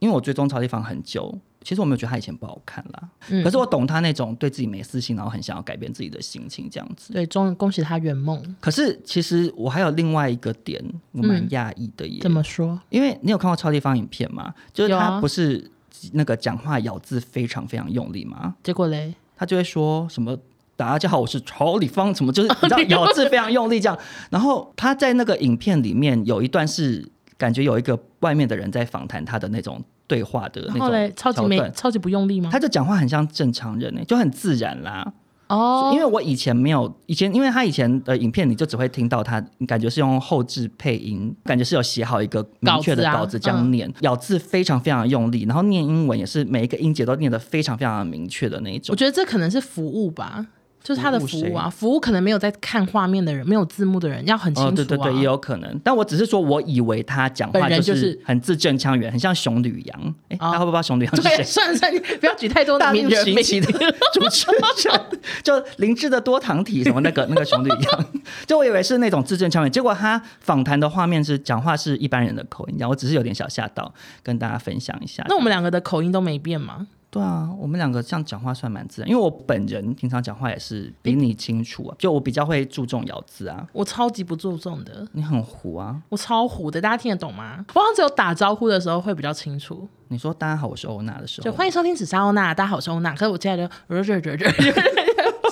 [0.00, 1.38] 因为我追踪超地方很久。
[1.66, 7.12] 其实我没有觉得他以前不好看啦，嗯、可是我懂他那种对自己没自信，然后很想要改变自己的心情这样子。
[7.12, 8.40] 对，终恭喜他圆梦。
[8.60, 12.20] 可是其实我还有另外一个点，我蛮讶异的耶。
[12.20, 12.80] 怎么说？
[12.88, 14.54] 因为你有看过超立方影片吗？
[14.72, 15.68] 就是他不是
[16.12, 18.54] 那个讲话咬字非常非常用力吗？
[18.62, 20.38] 结果嘞，他就会说什么
[20.76, 23.98] “大家好，我是超立方”，什么就是 你知道咬字非常用力这样。
[24.30, 29.82] 然后他在那个影片里面有一段是感觉有一个外面的人在访谈他的那种。
[30.06, 32.48] 对话的那种超级没超级不用力吗？
[32.52, 35.12] 他就讲话很像正常人呢，就很自然啦。
[35.48, 48.92] 哦，因为我以前没有以前，因为他以前的影片，你就只会听到他感觉是用后置配音，感觉是有写好一个明确的稿子这样念，咬字非常非常用力，然后念英文也是每一个音节都念得非常非常的明确的那一种。
[48.92, 50.44] 我觉得这可能是服务吧。
[50.86, 54.70] 就是他的服务啊，服务可能没有在看画面的人，没有字幕的人要很清楚啊。
[54.70, 55.80] 哦，对对对，也有可能。
[55.82, 60.14] 但我只是说，我以为他讲话就是很字正腔圆，很像熊旅阳。
[60.28, 61.42] 哎，他会不会把熊旅阳是谁？
[61.42, 63.66] 算了算了，不要举太多 名人名气的
[64.12, 64.46] 主持
[64.88, 65.00] 人，
[65.42, 68.06] 就林志的多糖体什么那个 那个熊旅阳，
[68.46, 75.24] 就我以为是那种字正腔圆，结果他访谈的画面是讲话是一般人的口音，然后我只是有点小吓到，跟大家分享一下。
[75.28, 76.86] 那我们两个的口音都没变吗？
[77.16, 83.66] 对啊，我们两个这样讲话算蛮自然，因为我本人平常讲话也是比你清楚啊，就我比较会注重咬字啊。
[83.72, 85.06] 我超级不注重的。
[85.12, 85.96] 你很糊啊？
[86.10, 87.64] 我超糊的，大家听得懂吗？
[87.74, 89.88] 我好像只有打招呼的时候会比较清楚。
[90.08, 93.12] 你说大家好，我是欧娜的时候，就欢迎收听紫砂欧娜，大家好，我是欧娜。
[93.12, 93.74] 可是我接下来就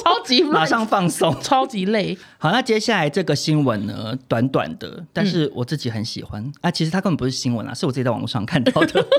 [0.02, 2.16] 超 级马上放松，超级累。
[2.36, 6.70] 好，那接下来这个新闻呢，短短的，但是我自己很喜欢、嗯、啊。
[6.70, 9.04] 其实它根本不是新闻啊，是我自己在网络上看到的。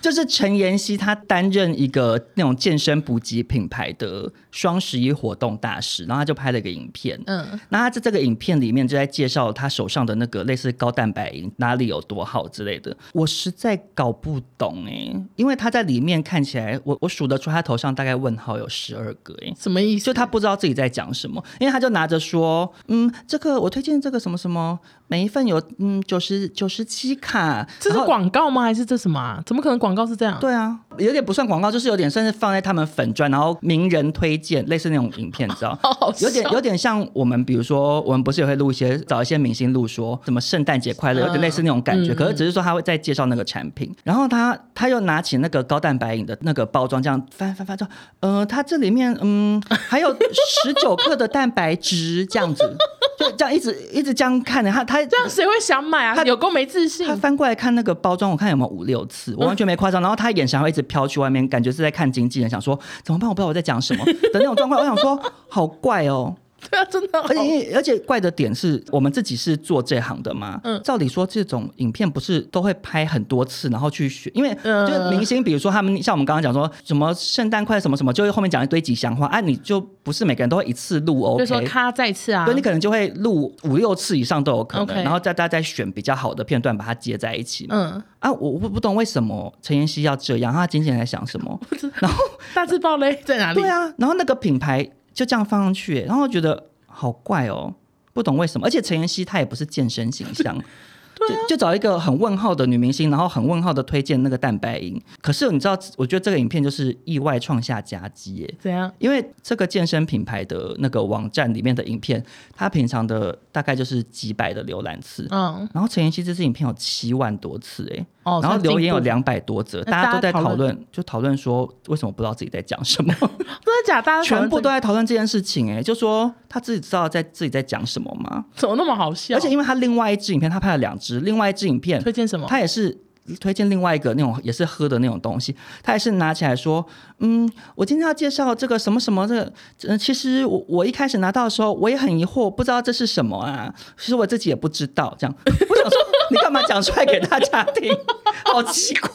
[0.00, 7.16] 就是陈妍希，她担任一个那种健身补给品牌的双十一活动大使，然后他就拍了一个影片。
[7.26, 12.96] 嗯，那他在这个影片里面就在介绍他手上的那个类似高蛋白饮哪里有多好之类的。
[13.12, 20.06] 我实在搞不懂哎、欸，因为他在里面看起来，我我数得出他头上大概问号有十二个哎、欸，什么意思？
[20.06, 28.62] 就他不知道自己在讲什么，因为他就拿着说，嗯，这个我推荐这个什么什么，每一份有嗯九十九十七卡，这是广告吗？
[28.62, 29.40] 还是这什么啊？
[29.46, 30.36] 怎么可能广告是这样？
[30.40, 34.36] 对啊，有点不算广告，就是有点算是放在他们粉砖，然后名人推。
[34.48, 35.78] 件类似那种影片，你知道，
[36.20, 42.12] 有点有点像我们，比如说我们不是也会录一些找一些明星录说什么圣诞节快乐，有点类似那种感觉。
[42.12, 47.86] 嗯、可是只是说他会再介绍那个产品，然后他他又拿起那个高蛋白饮的那个包装，这样翻翻翻说，
[48.20, 50.14] 呃，它这里面嗯还有
[50.62, 52.76] 十九克的蛋白质，这样子
[53.18, 56.14] 就这样一直一直这样看着，他他这样谁会想买啊？
[56.14, 57.06] 他有够没自信。
[57.06, 60.00] 他翻过来看那个包装，我看有没有五六次，我完全没夸张。
[60.00, 63.28] 然后他眼神会一直飘去外面，感觉是在看经纪人，想说怎么办？
[63.28, 64.04] 我不知道我在讲什么。
[64.32, 66.34] 的那种状况，我想说，好怪哦。
[66.70, 67.20] 对啊，真的。
[67.20, 70.60] 而且而且怪的点是我们自己是做这行的嘛。
[70.64, 70.80] 嗯。
[70.82, 79.26] 照理说，这种影片不是都会拍很多次，然后去选，因为就是明星，比如说他们像我们刚刚讲说什么圣诞快什么什么，就会后面讲一堆吉祥话。
[79.26, 81.44] 啊，你就不是每个人都会一次录 OK。
[81.44, 82.44] 就说咔再次啊。
[82.44, 87.66] 对，你可能就会录五六次以上都有可能，然后再大家再选比较好的片段把它接在一起。
[87.70, 88.02] 嗯。
[88.18, 91.60] 啊，我我不懂为什么陈妍希要这样，他经纪人在想什么？
[92.00, 93.60] 然后大字报嘞在哪里？
[93.60, 94.90] 对啊，然后那个品牌。
[95.18, 97.74] 就这样放上去，然后觉得好怪哦，
[98.12, 98.64] 不懂为什么。
[98.64, 100.56] 而且陈妍希她也不是健身形象，
[101.18, 105.02] 对就就找一个很问号的女明星，然后很问号的推荐那个蛋白饮。
[105.20, 108.54] 可是你知道，我觉得这个影片就是意外创下佳绩耶。
[108.60, 108.88] 怎样？
[109.00, 115.26] 因为这个健身品牌的那个网站里面的影片，它平常的大概就是几百的浏览次。
[115.32, 115.68] 嗯。
[115.74, 118.06] 然后陈妍希这支影片有七万多次，哎。
[118.28, 118.40] 哦。
[118.42, 123.14] 然后留言有两百多则，大家都在讨论，就讨论说为什么不知道自己在讲什么？
[123.18, 124.02] 真的假？
[124.02, 128.44] 大家全部都在讨论这件事情，哎，就说他自己知道在自己在讲什么吗？
[128.54, 129.34] 怎么那么好笑？
[129.36, 132.46] 而且因为他另外一支影片，他拍了两支，另外一支影片推荐什么？
[132.48, 132.96] 他也是
[133.40, 136.84] 推荐另外一个那种也是喝的那种东西，他也是拿起来说，
[137.18, 139.52] 嗯，我今天要介绍这个什么什么的，
[139.86, 145.98] 嗯，其实我我一开始拿到的时候，我也很疑惑，不知道这是什么啊，其实我自己也不知道，这样， 我想说。
[146.30, 147.92] 你干嘛讲出来给大家听？
[148.44, 149.10] 好奇怪，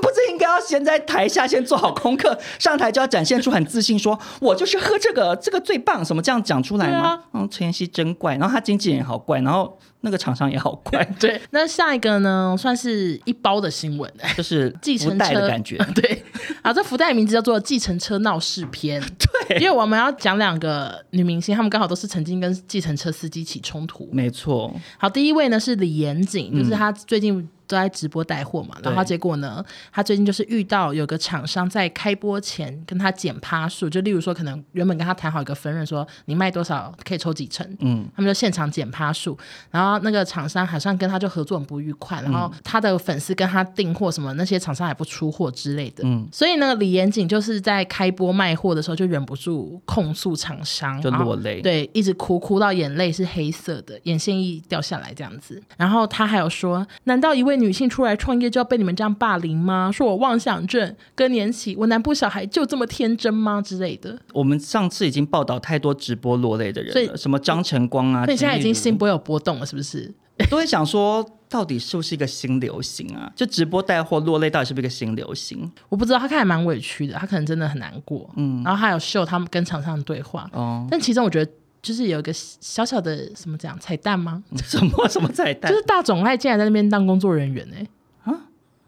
[0.00, 7.08] 不是应该要先在台下先做好功课，上台就要展现出很自信，说我就是喝这个，这个最棒，什么这样讲出来吗？
[7.08, 11.04] 啊、嗯，陈妍希真怪，然后他经纪人也好怪，然后那个厂商也好快。
[11.20, 15.76] 对，那下一个呢，算是一包的新闻，就是 计程车的感觉。
[15.94, 16.22] 对，
[16.62, 19.00] 啊，这福袋名字叫做《计程车闹事篇》。
[19.48, 24.08] 对，因为我们要讲两个女明星，她们刚好都是曾经跟计程车司机起冲突。
[24.12, 24.74] 没错。
[24.98, 26.56] 好，第一位呢是李延景。
[26.58, 27.48] 就是她最近。
[27.70, 39.38] 都在直播带货嘛，然后结果呢，他最近就是遇到有个厂商在开播前跟他减趴数，就例如说可能原本跟他谈好一个分润，说你卖多少可以抽几成，嗯，他们就现场减趴数，
[39.70, 59.90] 然后那个厂商好像跟他就合作很不愉快，然后他的粉丝跟他订货什么，那些厂商还不出货之类的，嗯，所以那个李延景就是在开播卖货的时候就忍不住控诉厂商，就落泪，对，一直哭哭到眼泪是黑色的，眼线一掉下来这样子，然后他还有说，难道一位女性出来创业就要被你们这样霸凌吗？
[59.92, 64.18] 说我妄想症更年期，我南部小孩就这么天真吗之类的？
[64.32, 70.12] 我们上次已经报道太多直播落泪的人了，什么张晨光啊，所以现在已经心不会有波动了，是不是？
[70.48, 73.30] 都会想说，到底是不是一个新流行啊？
[73.36, 75.70] 就直播带货落泪，到底是不是一个新流行？
[75.90, 78.30] 我不知道，他看起来蛮委屈的，他可能真的很难过。
[78.36, 80.48] 嗯，然后还有秀他们跟厂商的对话。
[80.54, 81.50] 哦，但其中我觉得。
[81.82, 84.42] 就是有一个小小的什么讲彩蛋吗？
[84.64, 85.70] 什么什么彩 蛋？
[85.70, 87.76] 就是大总爱竟然在那边当工作人员呢！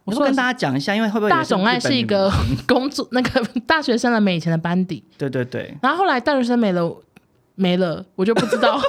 [0.04, 2.28] 我说跟大家讲一下，因为会不会大总爱是一个
[2.66, 5.04] 工作那个 大学生了没以前的班底？
[5.16, 5.72] 对对对。
[5.80, 6.92] 然后后来大学生没了
[7.54, 8.80] 没了，我就不知道。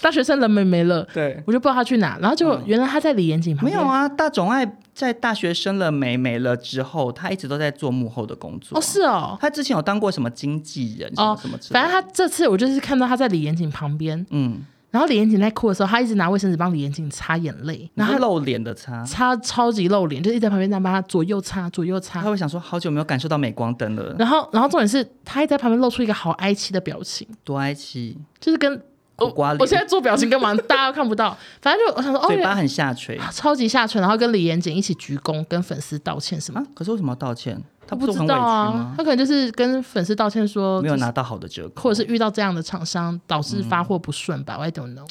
[0.00, 2.16] 大学生人没没了，对，我就不知道他去哪。
[2.22, 3.66] 然后就原来他在李延景旁。
[3.66, 4.64] 没有啊，大总爱
[5.00, 8.76] 在大学生了没没了之后，他一直都在做幕后的工作。
[8.76, 11.80] 哦，是哦，他之前有当过什么经纪人什么什么之类的。
[11.80, 22.20] 反正他这次我就是看到他在李延景旁边，嗯，然后李延景在哭的时候，他一直拿卫生纸帮李延景擦眼泪，然后他露脸的擦，擦超级露脸，就一直在旁边这样帮他左右擦左右擦。
[22.20, 24.14] 他会想说，好久没有感受到镁光灯了。
[24.18, 28.82] 然后，然后重点是他一直在旁边露出一个好哀戚的表情，多哀戚，就是跟。
[29.20, 30.54] 我我现在做表情干嘛？
[30.68, 31.36] 大家都看不到。
[31.60, 36.64] 反正就我想说，哦，嘴巴很下垂，超级下垂，然后跟李延景一起鞠躬，跟粉丝道歉什么？
[36.74, 37.62] 可是为什么要道歉？
[37.86, 44.56] 他不知道啊，他可能就是跟粉丝道歉说，没有拿到好的折扣，或者是遇到这样的厂商导致发货不顺吧？
[44.58, 45.06] 我？I don't know。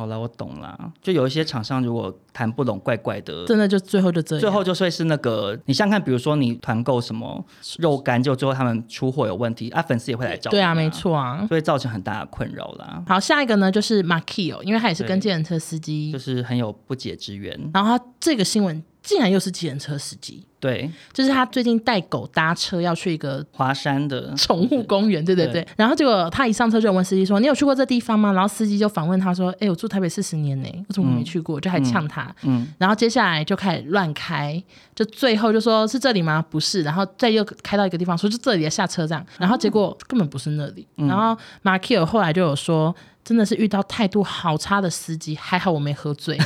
[0.00, 0.92] 好了，我懂了。
[1.02, 7.44] 就有一些厂商如果谈不拢，怪怪的，真的就最后就这样，最后就会是那个，你想看，比如说你团购什么
[7.78, 10.50] 肉干，就最后他们出货有问题啊，粉丝也会来找。
[10.50, 13.04] 对啊，没错啊，所以造成很大的困扰啦。
[13.06, 17.70] 好，下一个呢就是 Makio，因为他也是跟计程车司机，就是很有不解之缘。
[17.74, 18.82] 然后他这个新闻。
[19.02, 25.66] 竟然又是计程车司机，对，就是他最近带狗搭车要去一个华山的宠物公园，对对对。
[25.74, 32.30] 然后结果他一上车就问司机说：“你有去过这地方吗？”然后司机就反问他说：“哎，我住台北四十年呢，我怎么没去过？”就还呛他。
[32.42, 32.66] 嗯。
[32.76, 34.62] 然后接下来就开始乱开，
[34.94, 36.44] 就最后就说是这里吗？
[36.50, 36.82] 不是。
[36.82, 39.24] 然后再又开到一个地方，说是这里的下车站。
[39.38, 40.86] 然后结果根本不是那里。
[40.96, 42.94] 然后马奎尔后来就有说，
[43.24, 46.38] 真的是遇到态度好差的司机，还好我没喝醉。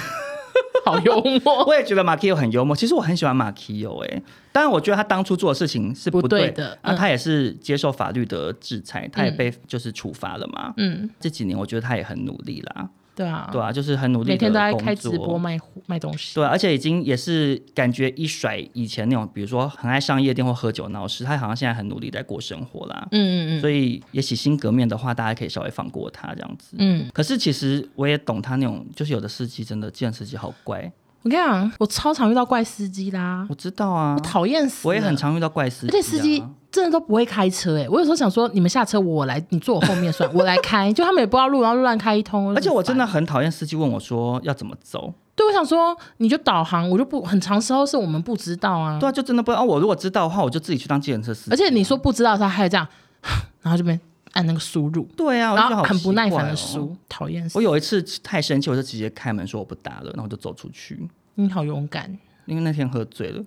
[0.84, 2.74] 好幽默， 我也觉得马奎欧很幽默。
[2.76, 10.74] 其实我很喜欢马奎欧，哎，当然我觉得他当初做的事情是不对，不对的，那、嗯啊、他也是接受法律的制裁，他也被就是处罚了嘛。
[10.76, 12.88] 嗯，这几年我觉得他也很努力啦。
[13.14, 16.34] 对啊，对啊，就是很努力，每天都在开直播卖卖东西。
[16.34, 23.06] 对、啊，而且已经也是感觉一甩以前那种，比如说很爱上夜店或喝酒闹事，他好像现在很努力在过生活啦。
[23.12, 23.60] 嗯嗯嗯。
[23.60, 26.76] 所以也洗心革面的话，大家可以稍微放过他这样子。
[26.78, 27.08] 嗯。
[27.12, 30.90] 可是其实我也懂他那种，就是有的司机真的，计程司机好怪。
[31.24, 33.46] 我跟你讲，我超常遇到怪司机啦。
[33.48, 34.86] 我知道啊，我讨厌死。
[34.86, 37.88] 我也很常遇到怪司机、啊，而且司机真的都不会开车哎、欸。
[37.88, 40.92] 我有时候想说，你们下车我来，你坐我后面算，我来开。
[40.92, 42.54] 就他们也不知道路，然后乱开一通。
[42.54, 45.14] 而且我真的很讨厌司机问我说要怎么走。
[45.34, 48.98] 对，我想说你就导航，我就不很长时候是我们不知道啊。
[49.00, 49.62] 对啊，就真的不知道。
[49.62, 51.50] 哦我如果知道的话，我就自己去当计程车司机。
[51.50, 52.86] 而且你说不知道他还有这样，
[53.62, 53.98] 然后这边
[54.34, 55.08] 按那个输入。
[55.16, 57.58] 对啊，我然后很不耐烦的输，讨厌死。
[57.58, 61.00] 我有一次太生气，我就直接开门说我不打了，然后就走出去。
[61.36, 62.16] 你好勇敢，
[62.46, 63.42] 因为那天喝醉了，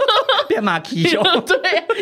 [0.48, 1.22] 变马屁酒。
[1.46, 1.56] 对，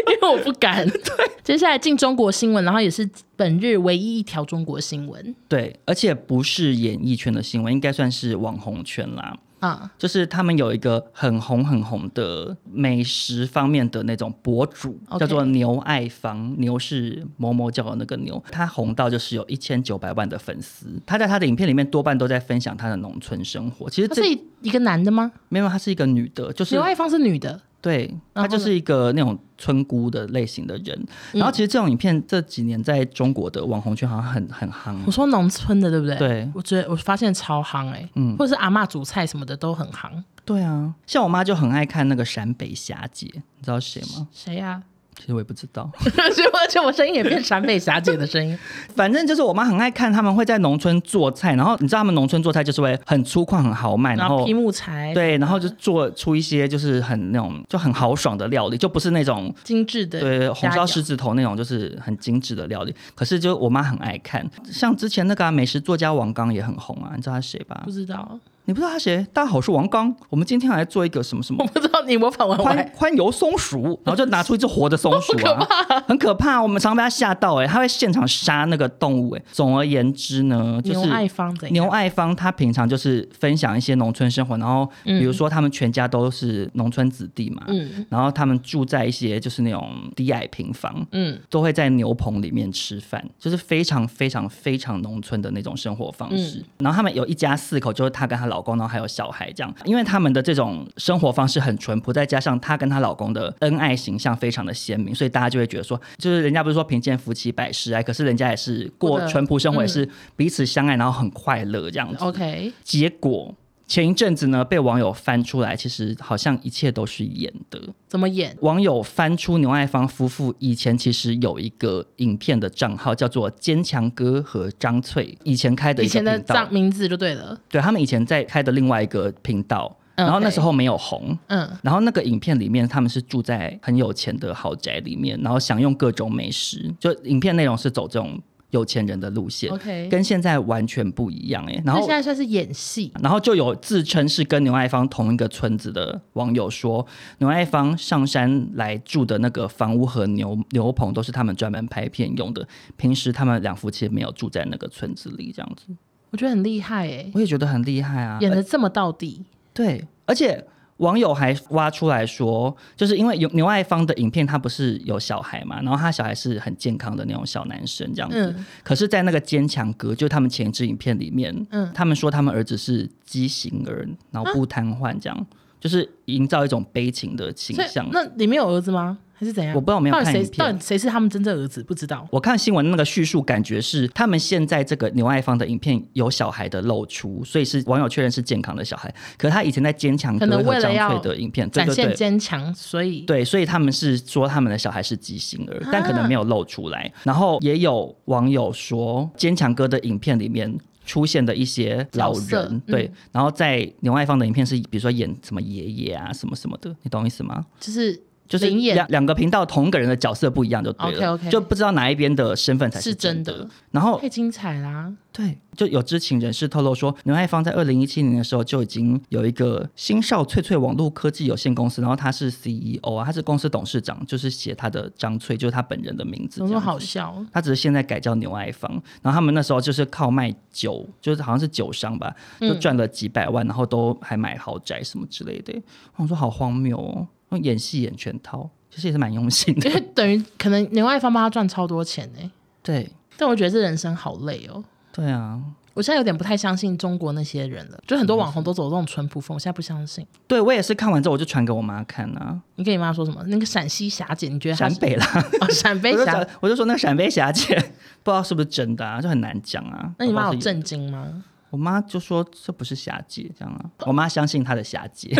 [0.08, 0.84] 因为我不敢。
[0.90, 5.34] 对，接下来进中国新闻，然后也是本日唯一一条中国新闻。
[5.46, 9.36] 对，而且不是演艺圈的新闻，应该算是网红圈啦。
[9.60, 15.18] 啊，就是他们有一个很红很红的美食方面的那种博主，Okay.
[15.18, 16.54] 叫做牛爱芳。
[16.58, 20.86] 牛是某某叫的那个牛，他红到就是有一千九百万的粉丝。
[21.04, 23.90] 他在他的影片里面多半都在分享他的农村生活。
[23.90, 25.32] 其实这是一个男的吗？
[25.48, 27.60] 没有，他是一个女的，就是牛爱芳是女的。
[27.80, 31.06] 对，她就是一个那种村姑的类型的人。
[31.32, 34.96] 然后其实这种影片这几年在中国的网红圈好像很很夯。
[35.04, 36.16] 我说农村的对不对？
[36.16, 40.10] 对，我觉得我发现超夯哎、欸，嗯，或者是阿嬷煮菜什么的都很夯。
[40.44, 44.26] 对啊，像我妈就很爱看那个陕北侠姐，你知道谁吗？
[44.32, 44.82] 谁呀、啊？
[45.18, 48.58] 其实我也不知道， 而且我声音也变陕北霞姐的声音。
[48.96, 62.94] 反正就是我妈很爱看，他们会在农村做菜，然后你知道他们农村做菜就是会很粗犷、很豪迈，然后劈木材，对，然后就做出一些就是很那种就很豪爽的料理，就不是那种精致的，对，红烧狮子头那种就是很精致的料理。
[63.14, 67.82] 可是就我妈很爱看，像之前那个、啊、美食作家王刚也很红啊，你知道他谁吧？
[67.84, 68.38] 不知道。
[68.68, 69.26] 你不知道他谁？
[69.32, 70.14] 大家好，我是王刚。
[70.28, 71.64] 我们今天来做一个什么什么？
[71.64, 76.60] 我不知道你模仿完欢欢油松鼠，然后就拿出一只活的松鼠啊， 可很可怕。
[76.60, 79.44] 我们常被他吓到哎、欸，他会现场杀那个动物哎、欸。
[79.50, 96.58] 总而言之呢，就是牛爱芳牛爱芳他平常就是分享一些农村生活，然后比如说他们全家都是农村子弟嘛，嗯，然后他们住在一些就是那种低矮平房，嗯，都会在牛棚里面吃饭，就是非常非常非常农村的那种生活方式。
[96.58, 99.52] 嗯、然后他们有一家四口，就是他跟他老公，然后还有小孩。
[99.52, 112.24] 这样，因为他们的这种生活方式很淳朴，再加上她跟她老公的恩爱形象非常的鲜明，所以大家就会觉得说，就是人家不是说贫贱夫妻百事哀，可是人家也是过淳朴生活，也是彼此相爱，然后很快乐这样子。
[112.24, 113.54] OK，结果。
[113.88, 117.80] 前一阵子呢，被网友翻出来，其实好像一切都是演的。
[118.06, 118.54] 怎么演？
[118.60, 126.04] 网友翻出牛爱芳夫妇以前其实有一个影片的账号，叫做“坚强哥和张翠”，以前开的。
[126.04, 127.58] 以前的账名字就对了。
[127.70, 131.36] 对，他们以前在开的另外一个频道，然后那时候没有红。
[131.46, 131.66] 嗯。
[131.82, 136.94] 然后那个影片里面，他们是住在很有钱的豪宅里面，然后享用各种美食。
[137.00, 138.38] 就影片内容是走这种。
[138.70, 141.82] 有钱人的路线，OK，跟现在完全不一样哎。
[141.84, 147.06] 然后现在算是演戏，然后就有自称是跟牛爱芳同一个村子的网友说，
[147.38, 152.66] 牛爱芳上山来住的那个房屋和牛牛棚都是他们专门拍片用的，
[152.96, 155.86] 平时他们两夫妻没有住在那个村子里，这样子。
[156.30, 159.44] 我觉得很厉害哎，我也觉得很厉害啊，演的这么到底。
[159.72, 160.66] 对，而且。
[160.98, 168.54] 网友还挖出来说，就是因为有牛爱芳的影片，他不是有小孩嘛，然后他小孩是很健康的那种小男生这样子。
[168.56, 175.46] 嗯、可是，在那个坚强哥，就他们前一支影片里面，嗯、他们说他们儿子是畸形儿，脑部瘫痪，这样、啊、
[175.80, 178.08] 就是营造一种悲情的倾向。
[178.12, 179.18] 那里面有儿子吗？
[179.38, 179.72] 还是怎样？
[179.72, 180.52] 我不知道，我没有看影片。
[180.58, 181.80] 到底谁是他们真正儿子？
[181.84, 182.26] 不知道。
[182.32, 189.14] 我看新闻那个叙述，感觉是他们现在这个牛爱芳的影片有小孩的露出，所以是网友确认是健康的小孩。
[189.36, 197.12] 可是他以前在坚强哥和张翠的影片展现坚强，所以对，所以他们是说他们的小孩是畸形儿，但可能没有露出来。
[197.22, 200.76] 然后也有网友说，坚强哥的影片里面
[201.06, 207.64] 出现的一些老人，对，然后在牛爱芳的影片是比如说演什么爷爷啊什么什么的，你懂意思吗？
[207.78, 208.20] 就是。
[208.48, 213.52] 就是两两个频道同一个人的角色不一样就对了，okay, okay 就不知道哪一边的身份才是真的。
[213.52, 215.12] 是真的然后太精彩啦！
[215.32, 226.58] 对，就有知情人士透露说，牛爱芳在二零一七年的时候就已经有一个新少翠翠网络科技有限公司，然后他是 CEO 啊，他是公司董事长，就是写他的张翠，就是他本人的名字。
[226.58, 227.44] 怎么好笑？
[227.52, 228.90] 他只是现在改叫牛爱芳，
[229.22, 235.72] 然后他们那时候就是靠卖酒，就是好像是酒商吧，就赚了几百万，然后都还买豪宅什么之类的。
[236.16, 237.26] 我说好荒谬哦，
[237.62, 238.68] 演戏演全套。
[238.90, 242.50] 其实也是蛮用心的，因 为等于可能另外一方帮他赚超多钱呢。
[242.82, 244.82] 对，但我觉得这人生好累哦。
[245.12, 245.60] 对啊，
[245.92, 250.26] 我现在有点不太相信中国那些人了，就很多网红都走这种淳朴风，我现在不相信。
[250.46, 252.58] 对，我也是看完之后我就传给我妈看啊。
[252.76, 253.42] 你跟你妈说什么？
[253.48, 254.74] 那个陕西侠姐，你觉得？
[254.76, 255.26] 陕北啦，
[255.60, 257.74] 哦，陕 北霞，我就说那个陕北霞姐
[258.24, 260.14] 不知道是不是真的啊，就很难讲啊。
[260.18, 261.44] 那你妈有震惊吗？
[261.70, 265.30] 我妈就说这不是霞姐这样啊，我妈相信她的霞姐。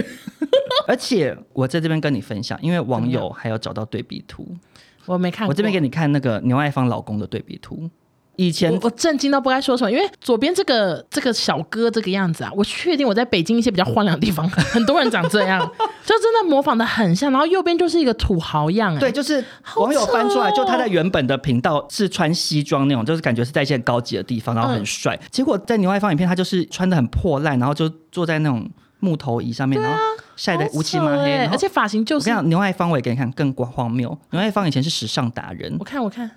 [0.86, 4.56] 而且我在这边跟你分享，因为网友还有找到对比图，
[5.04, 5.50] 我没看过。
[5.50, 7.90] 我这边给你看那个牛爱芳老公的对比图，
[8.38, 15.58] 以前我，震惊到不该说什么，因为左边这个这个小哥这个样子啊，我确定我在北京一些比较荒凉的地方，很多人长这样，
[16.06, 17.32] 就真的模仿的很像。
[17.32, 25.16] 然后右边就是一个土豪样，哎，对，就是网友翻出来，就他在原本的频道是穿西装那种，就是感觉是在一些高级的地方，然后很帅。
[25.16, 28.70] 嗯、结果在牛爱芳影片，他就是穿的很破烂，然后就坐在那种
[29.00, 30.04] 木头椅上面，啊、然后
[30.36, 32.30] 晒得乌漆嘛黑，而且发型就是。
[32.30, 34.16] 我跟你讲，牛爱芳我也给你看更荒谬。
[34.30, 36.30] 牛爱芳以前是时尚达人，我看我看。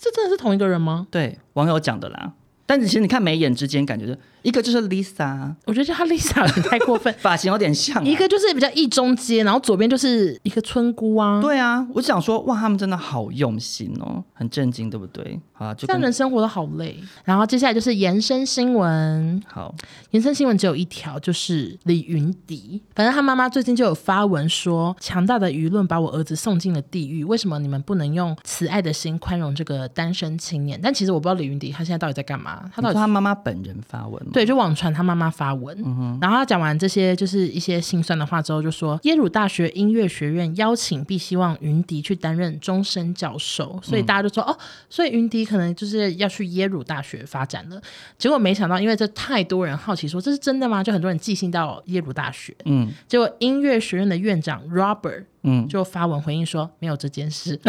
[0.00, 1.06] 这真的是同一个人吗？
[1.10, 2.32] 对，网友讲的啦。
[2.68, 8.02] 但其实你看眉眼之间，感觉就一个就是 Lisa，我觉得叫她 Lisa 有点太过分， 发型有点像、啊。
[8.04, 11.40] 一个就是比较一中街，然后左边就是一个村姑啊。
[11.40, 15.40] 对啊，我想说，哇，他们真的好用心哦，很震惊，对不对？
[15.54, 16.94] 好啊，就这样人生活的好累。
[17.24, 19.74] 然后接下来就是延伸新闻，好，
[20.10, 22.82] 延伸新闻只有一条，就是李云迪。
[22.94, 30.78] 反正他妈妈最近就有发文说，强大的舆论把我儿子送进了地狱，为什么你们不能用慈爱的心宽容这个单身青年？
[30.82, 32.57] 但其实我不知道李云迪他现在到底在干嘛。
[32.74, 47.80] 他到底他妈妈本人发文，对，就网传他妈妈发文，嗯、然后他讲完这些就是一些心酸的话之后，就说耶鲁大学音乐学院邀请并希望云迪去担任终身教授，所以大家就说、嗯、哦，所以云迪可能就是要去耶鲁大学发展了。
[48.16, 50.82] 结果没想到，因为这太多人好奇说这是真的吗？
[50.82, 57.58] 就很多人寄信到耶鲁大学，嗯，结果音乐学院的院长 Robert，嗯，就发文回应说没有这件事。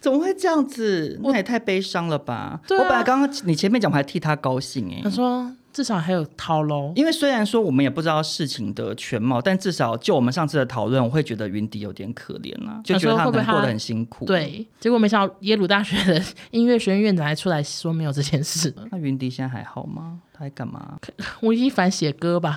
[0.00, 1.18] 怎么会这样子？
[1.22, 2.34] 那也太悲伤了吧！
[2.34, 5.00] 啊、我本来刚刚你前面讲，我还替他高兴哎。
[5.02, 14.24] 他说至少还有掏喽，因为虽然说我们也不知道事情的全貌，但至少就我们上次的讨论，我会觉得云迪有点可怜啊，就觉得他可能过得很辛苦。
[14.24, 16.20] 对，结果没想到耶鲁大学的
[16.50, 18.74] 音乐学院院长还出来说没有这件事。
[18.90, 20.18] 那云迪现在还好吗？
[20.32, 20.96] 他在干嘛？
[21.42, 22.56] 吴亦凡写歌吧。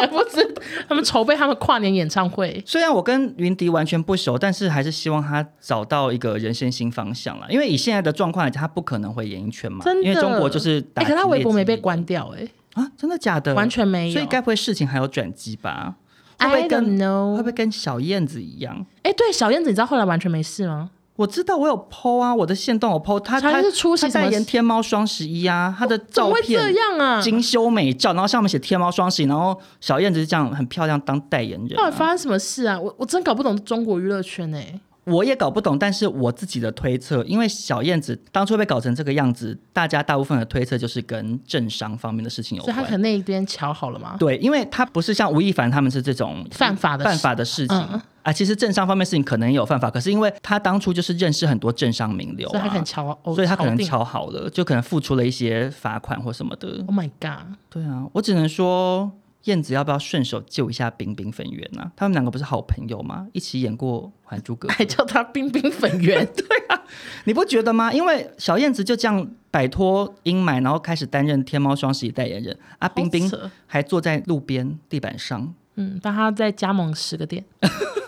[0.00, 0.54] 也不知
[0.88, 2.62] 他们筹备他们跨年演唱会。
[2.66, 7.46] 虽然我跟云迪完全不熟，但是还是希望他找到一个人生新方向了。
[7.50, 9.84] 因为以现在的状况来讲，他不可能回演艺圈嘛。
[9.84, 11.02] 真的，因为中国就是打。
[11.02, 12.82] 哎、欸，可他微博没被关掉哎、欸。
[12.82, 13.54] 啊，真的假的？
[13.54, 14.12] 完全没有。
[14.12, 15.94] 所以该不会事情还有转机吧？
[16.38, 18.84] 会不会跟 I don't know 会不会跟小燕子一样？
[18.98, 20.90] 哎、欸，对，小燕子，你知道后来完全没事吗？
[21.16, 31.76] 我知道我有 po 啊，我的线动有 po，他他是出席他代言天猫双十一啊，他的照片这样啊，精修美照，然后上面写天猫双十一，然后小燕子是这样很漂亮当代言人、啊。
[31.76, 32.78] 到底发生什么事啊？
[32.78, 34.80] 我我真搞不懂中国娱乐圈哎、欸。
[35.04, 42.74] 我也搞不懂，但是我自己的推测，因为小燕子当初被搞成这个样子，大家大部分的推测就是跟政商方面的事情有关。
[42.74, 44.16] 所以他可能那一边瞧好了吗？
[44.18, 48.32] 对，因为他不是像吴亦凡他们是这种犯法的犯法的事情、嗯、啊。
[48.32, 56.68] 其实政商方面事情可能也有犯法，可是因为他当初就是认识很多政商名流、啊，所以他可能乔，所以他可能乔好了，就可能付出了一些罚款或什么的。
[56.86, 57.56] Oh my god！
[57.70, 59.12] 对啊，我只能说。
[59.46, 61.92] 燕子要不要顺手救一下冰冰粉圆呢、啊？
[61.94, 63.28] 他们两个不是好朋友吗？
[63.32, 66.26] 一起演过《还珠格格》，还叫他冰冰粉圆。
[66.34, 66.82] 对啊，
[67.26, 67.92] 你不觉得吗？
[67.92, 72.58] 因为小燕子就这样摆脱阴霾，然后开始担任天猫双十一代言人。
[72.80, 73.30] 啊，冰冰
[73.68, 77.44] 还坐在路边地板上，嗯，但他在加盟十个店。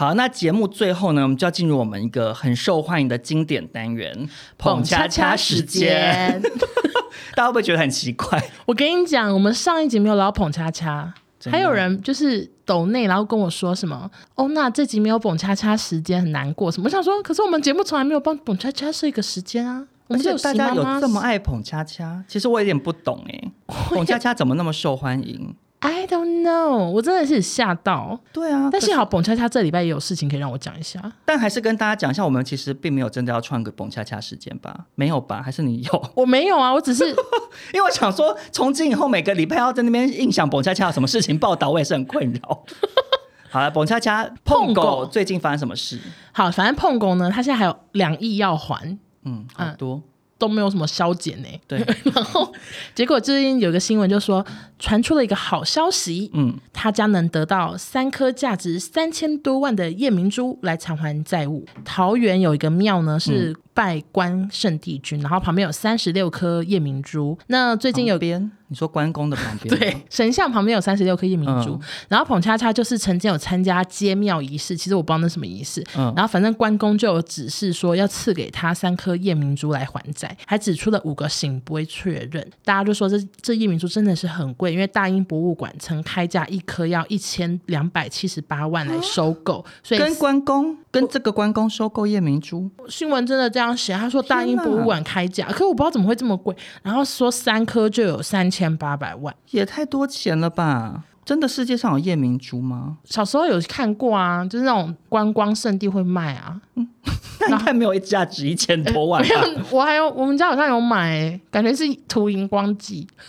[0.00, 4.26] 好，那节目最后呢，我们就要进入我们一个很受欢迎的经典单元——
[4.56, 6.40] 捧恰恰时间。
[7.36, 8.42] 大家会不会觉得很奇怪？
[8.64, 11.12] 我跟你讲，我们上一集没有聊捧恰恰，
[11.44, 16.86] 的还有人就是抖内，然后跟我说什么哦，那这集没有捧恰恰时间很难过什么？
[16.86, 22.24] 我想说，可是我们节目从来没有帮捧恰恰设一个时间啊，我们就大家有这么爱捧恰恰？
[22.26, 23.38] 其实我有点不懂哎，
[23.68, 28.20] 澎恰恰怎么那么受欢迎？I don't know，我真的是吓到。
[28.32, 31.00] 对啊，但幸好蹦恰恰这礼拜也有事情可以让我讲一下。
[31.24, 34.86] 但还是跟大家讲一下，我们其实并没有真的要创个蹦恰恰时间吧？
[34.94, 35.42] 没有吧？
[35.42, 36.04] 还是你有？
[36.14, 37.04] 我没有啊，我只是
[37.72, 42.64] 因为我想说，从今以后每个礼拜要在那边印象蹦恰恰有什么事情报道，我也是很困扰。
[43.50, 45.98] 好了，蹦恰恰碰狗最近发生什么事？
[46.32, 49.96] 好，反正碰狗呢，他现在还有两亿要还，嗯，很多。
[49.96, 50.02] 嗯
[50.40, 51.48] 都没有什么消减呢。
[51.68, 51.78] 对，
[52.12, 52.52] 然后
[52.94, 54.44] 结果最近有个新闻就说，
[54.78, 61.64] 传出了一个好消息，嗯，他将能得到三颗价值三千多万的夜明珠来偿还债务。
[61.84, 67.38] 桃园有一个庙呢是拜关圣帝君，然后旁边有三十六颗夜明珠。
[67.46, 68.50] 那最近有边。
[68.72, 98.70] 你说关公的旁边， 对，神像旁边有三十六颗夜明珠，嗯、然后捧恰恰就是曾经有参加揭庙仪式，其实我不知道那什么仪式，嗯、然后反正关公就有指示说要赐给他三颗夜明珠来还债，还指出了五个醒不会确认，大家就说这这夜明珠真的是很贵，因为大英博物馆曾开价一颗要一千两百七十八万来收购，啊、所以跟关公跟这个关公收购夜明珠，新闻真的这样写，他说大英博物馆开价，哪可我不知道怎么会这么贵，然后说三颗就有三千。
[98.80, 101.04] 八百万也太多钱了吧？
[101.24, 102.96] 真的世界上有夜明珠吗？
[103.04, 106.58] 小时候有看过啊，就是那种观光胜地会卖啊。
[106.76, 106.88] 嗯，
[107.50, 109.28] 那应该没有价值一千多万吧？
[109.44, 113.06] 没有，我还有我们家好像有买，感觉是涂荧光剂。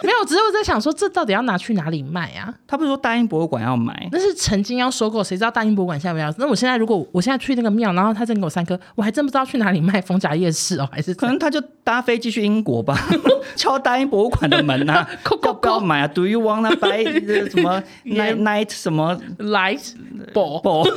[0.04, 2.52] 没有，只是我在想说，这到底要拿去哪里卖啊？
[2.66, 4.08] 他不是说大英博物馆要买？
[4.10, 6.34] 那是曾经要收购，谁知道大英博物馆现在没有？
[6.38, 10.00] 那我现在如果我现在去那个庙，然后他再给我三颗，我还真不知道去哪里卖。
[10.00, 12.98] 逢甲夜市哦，还是可能他就搭飞机去英国吧，
[13.54, 15.06] 敲大英博物馆的门啊，
[15.44, 19.92] 要不要买啊？Do you wanna buy 什么 night night 什么 light
[20.32, 20.90] ball ball？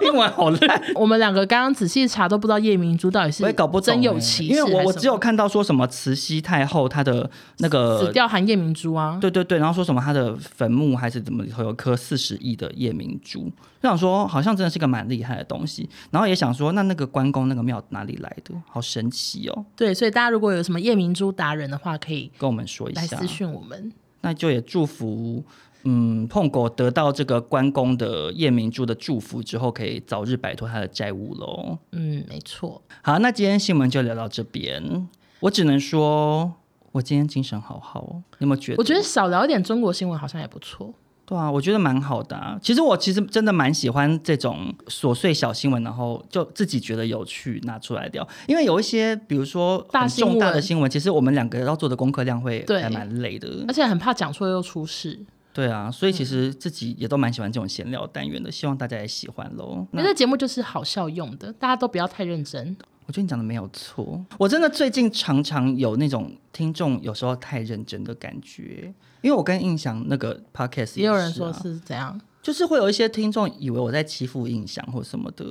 [0.06, 0.82] 英文好烂。
[0.94, 13.44] 我们两个刚刚仔细查都不知道夜明珠到底是，我也搞不懂，真有其事，因为我我只有看到说什么慈禧太后她的那个死掉含夜明珠啊，对对对，然后说什么她的坟墓还是怎么里头有颗四十亿的夜明珠，
[13.80, 19.64] 就想说好像真的是个蛮厉害的东西，然后也想说那那个关公那个庙哪里来的，好神奇哦。
[19.76, 23.92] 对，所以大家如果有什么夜明珠达人的话，可以跟我们说一下，来私讯我们。
[24.20, 25.44] 那就也祝福。
[25.84, 31.78] 嗯，碰狗得到这个关公的夜明珠的祝福之后，可以早日摆脱他的债务喽。
[31.92, 32.82] 嗯，没错。
[33.02, 35.08] 好，那今天新闻就聊到这边。
[35.40, 36.52] 我只能说，
[36.92, 38.22] 我今天精神好好哦。
[38.38, 38.78] 你有没有觉得？
[38.78, 40.92] 我觉得少聊一点中国新闻好像也不错。
[41.24, 42.58] 对啊，我觉得蛮好的啊。
[42.62, 48.26] 其实我其实真的蛮喜欢这种琐碎小新闻，然后就自己觉得有趣拿出来聊。
[48.46, 55.20] 因为有一些，比如说大重大的新闻，其实我们两个要做的功课量会还蛮累的，而且很怕讲错又出事。
[55.58, 59.84] 对啊，所以其实自己也都蛮喜欢这种闲聊单元的，希望大家也喜欢喽。
[59.90, 62.76] 那这节目就是好笑用的，大家都不要太认真。
[63.06, 75.44] 我觉得你讲的没有错，我真的最近常常有那种听众有时候太认真的感觉，因为我跟印象那个 podcast 也，啊，也有人说是怎样，就是会有一些听众以为我在欺负印象或什么的。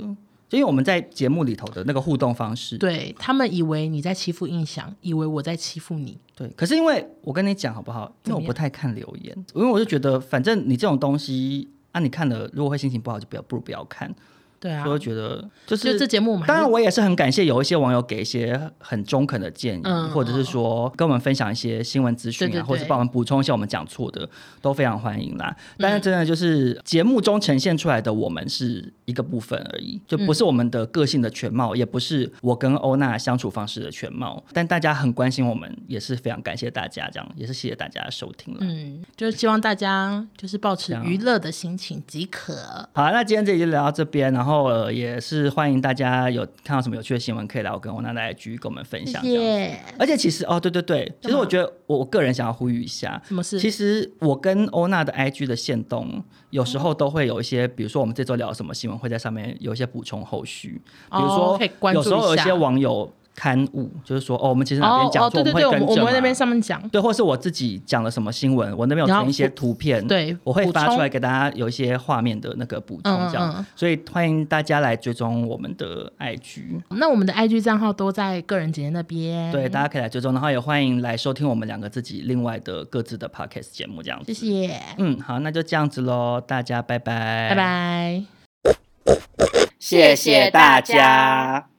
[0.50, 6.18] 就因为我们在节目里头的那个互动方式，对他们以为你在欺负印象，以为我在欺负你。
[6.36, 8.16] 对，可是因为我跟你讲好不好？
[8.26, 14.14] 因为我不太看留言，因为我就觉得反正你这种东西啊，你看了如果会心情不好，就不要，不如不要看。
[14.60, 24.28] 对啊，所以我觉得就是就这节目，当然我也是很感谢有一些网友给一些很中肯的建议，嗯、或者是说跟我们分享一些新闻资讯啊，对对对，或者是帮我们补充一些我们讲错的，
[24.60, 25.56] 都非常欢迎啦。
[25.78, 34.44] 但是真的就是节目中呈现出来的我们是一个部分而已，就不是我们的个性的全貌，嗯、也不是我跟欧娜相处方式的全貌。
[34.54, 38.62] 但大家很关心我们，也是非常感谢大家，这样也是谢谢大家的收听了。
[38.62, 42.56] 嗯，就是希望大家就是保持娱乐的心情即可。
[42.94, 44.47] 好，那今天这集就聊到这边，然后。
[44.48, 49.22] 然后、呃、也是欢迎大家有看到什么有趣的新闻，可以来我跟欧娜来继续跟我们分享。
[49.22, 49.72] Yeah.
[50.00, 53.60] 而且其实哦，对对对，其实我觉得我个人想要呼吁一下，什么事？
[53.60, 60.82] 其实我跟欧娜的 IG 的线动，有时候都会有一些，比如说我们这周聊什么新闻，会在上面有一些补充后续。
[61.12, 61.60] 比如说，
[61.92, 63.12] 有时候有一些网友。
[63.38, 76.82] 刊物就是说，哦，我们其实哪边讲错，哦哦、对对对我们会跟我们那边上面讲，对，或是我自己讲了什么新闻，我那边有存一些图片，对，我会发出来给大家有一些画面的那个补充，这样，嗯嗯，所以欢迎大家来追踪我们的 IG。
[76.90, 84.34] 那我们的 IG 账号都在个人简介那边，对，大家可以来追踪，然后也欢迎来收听我们两个自己另外的各自的 Podcast 节目，这样子。
[84.34, 84.82] 谢谢。
[84.98, 88.24] 嗯，好，那就这样子喽，大家拜拜，拜拜，
[89.78, 91.77] 谢谢大家。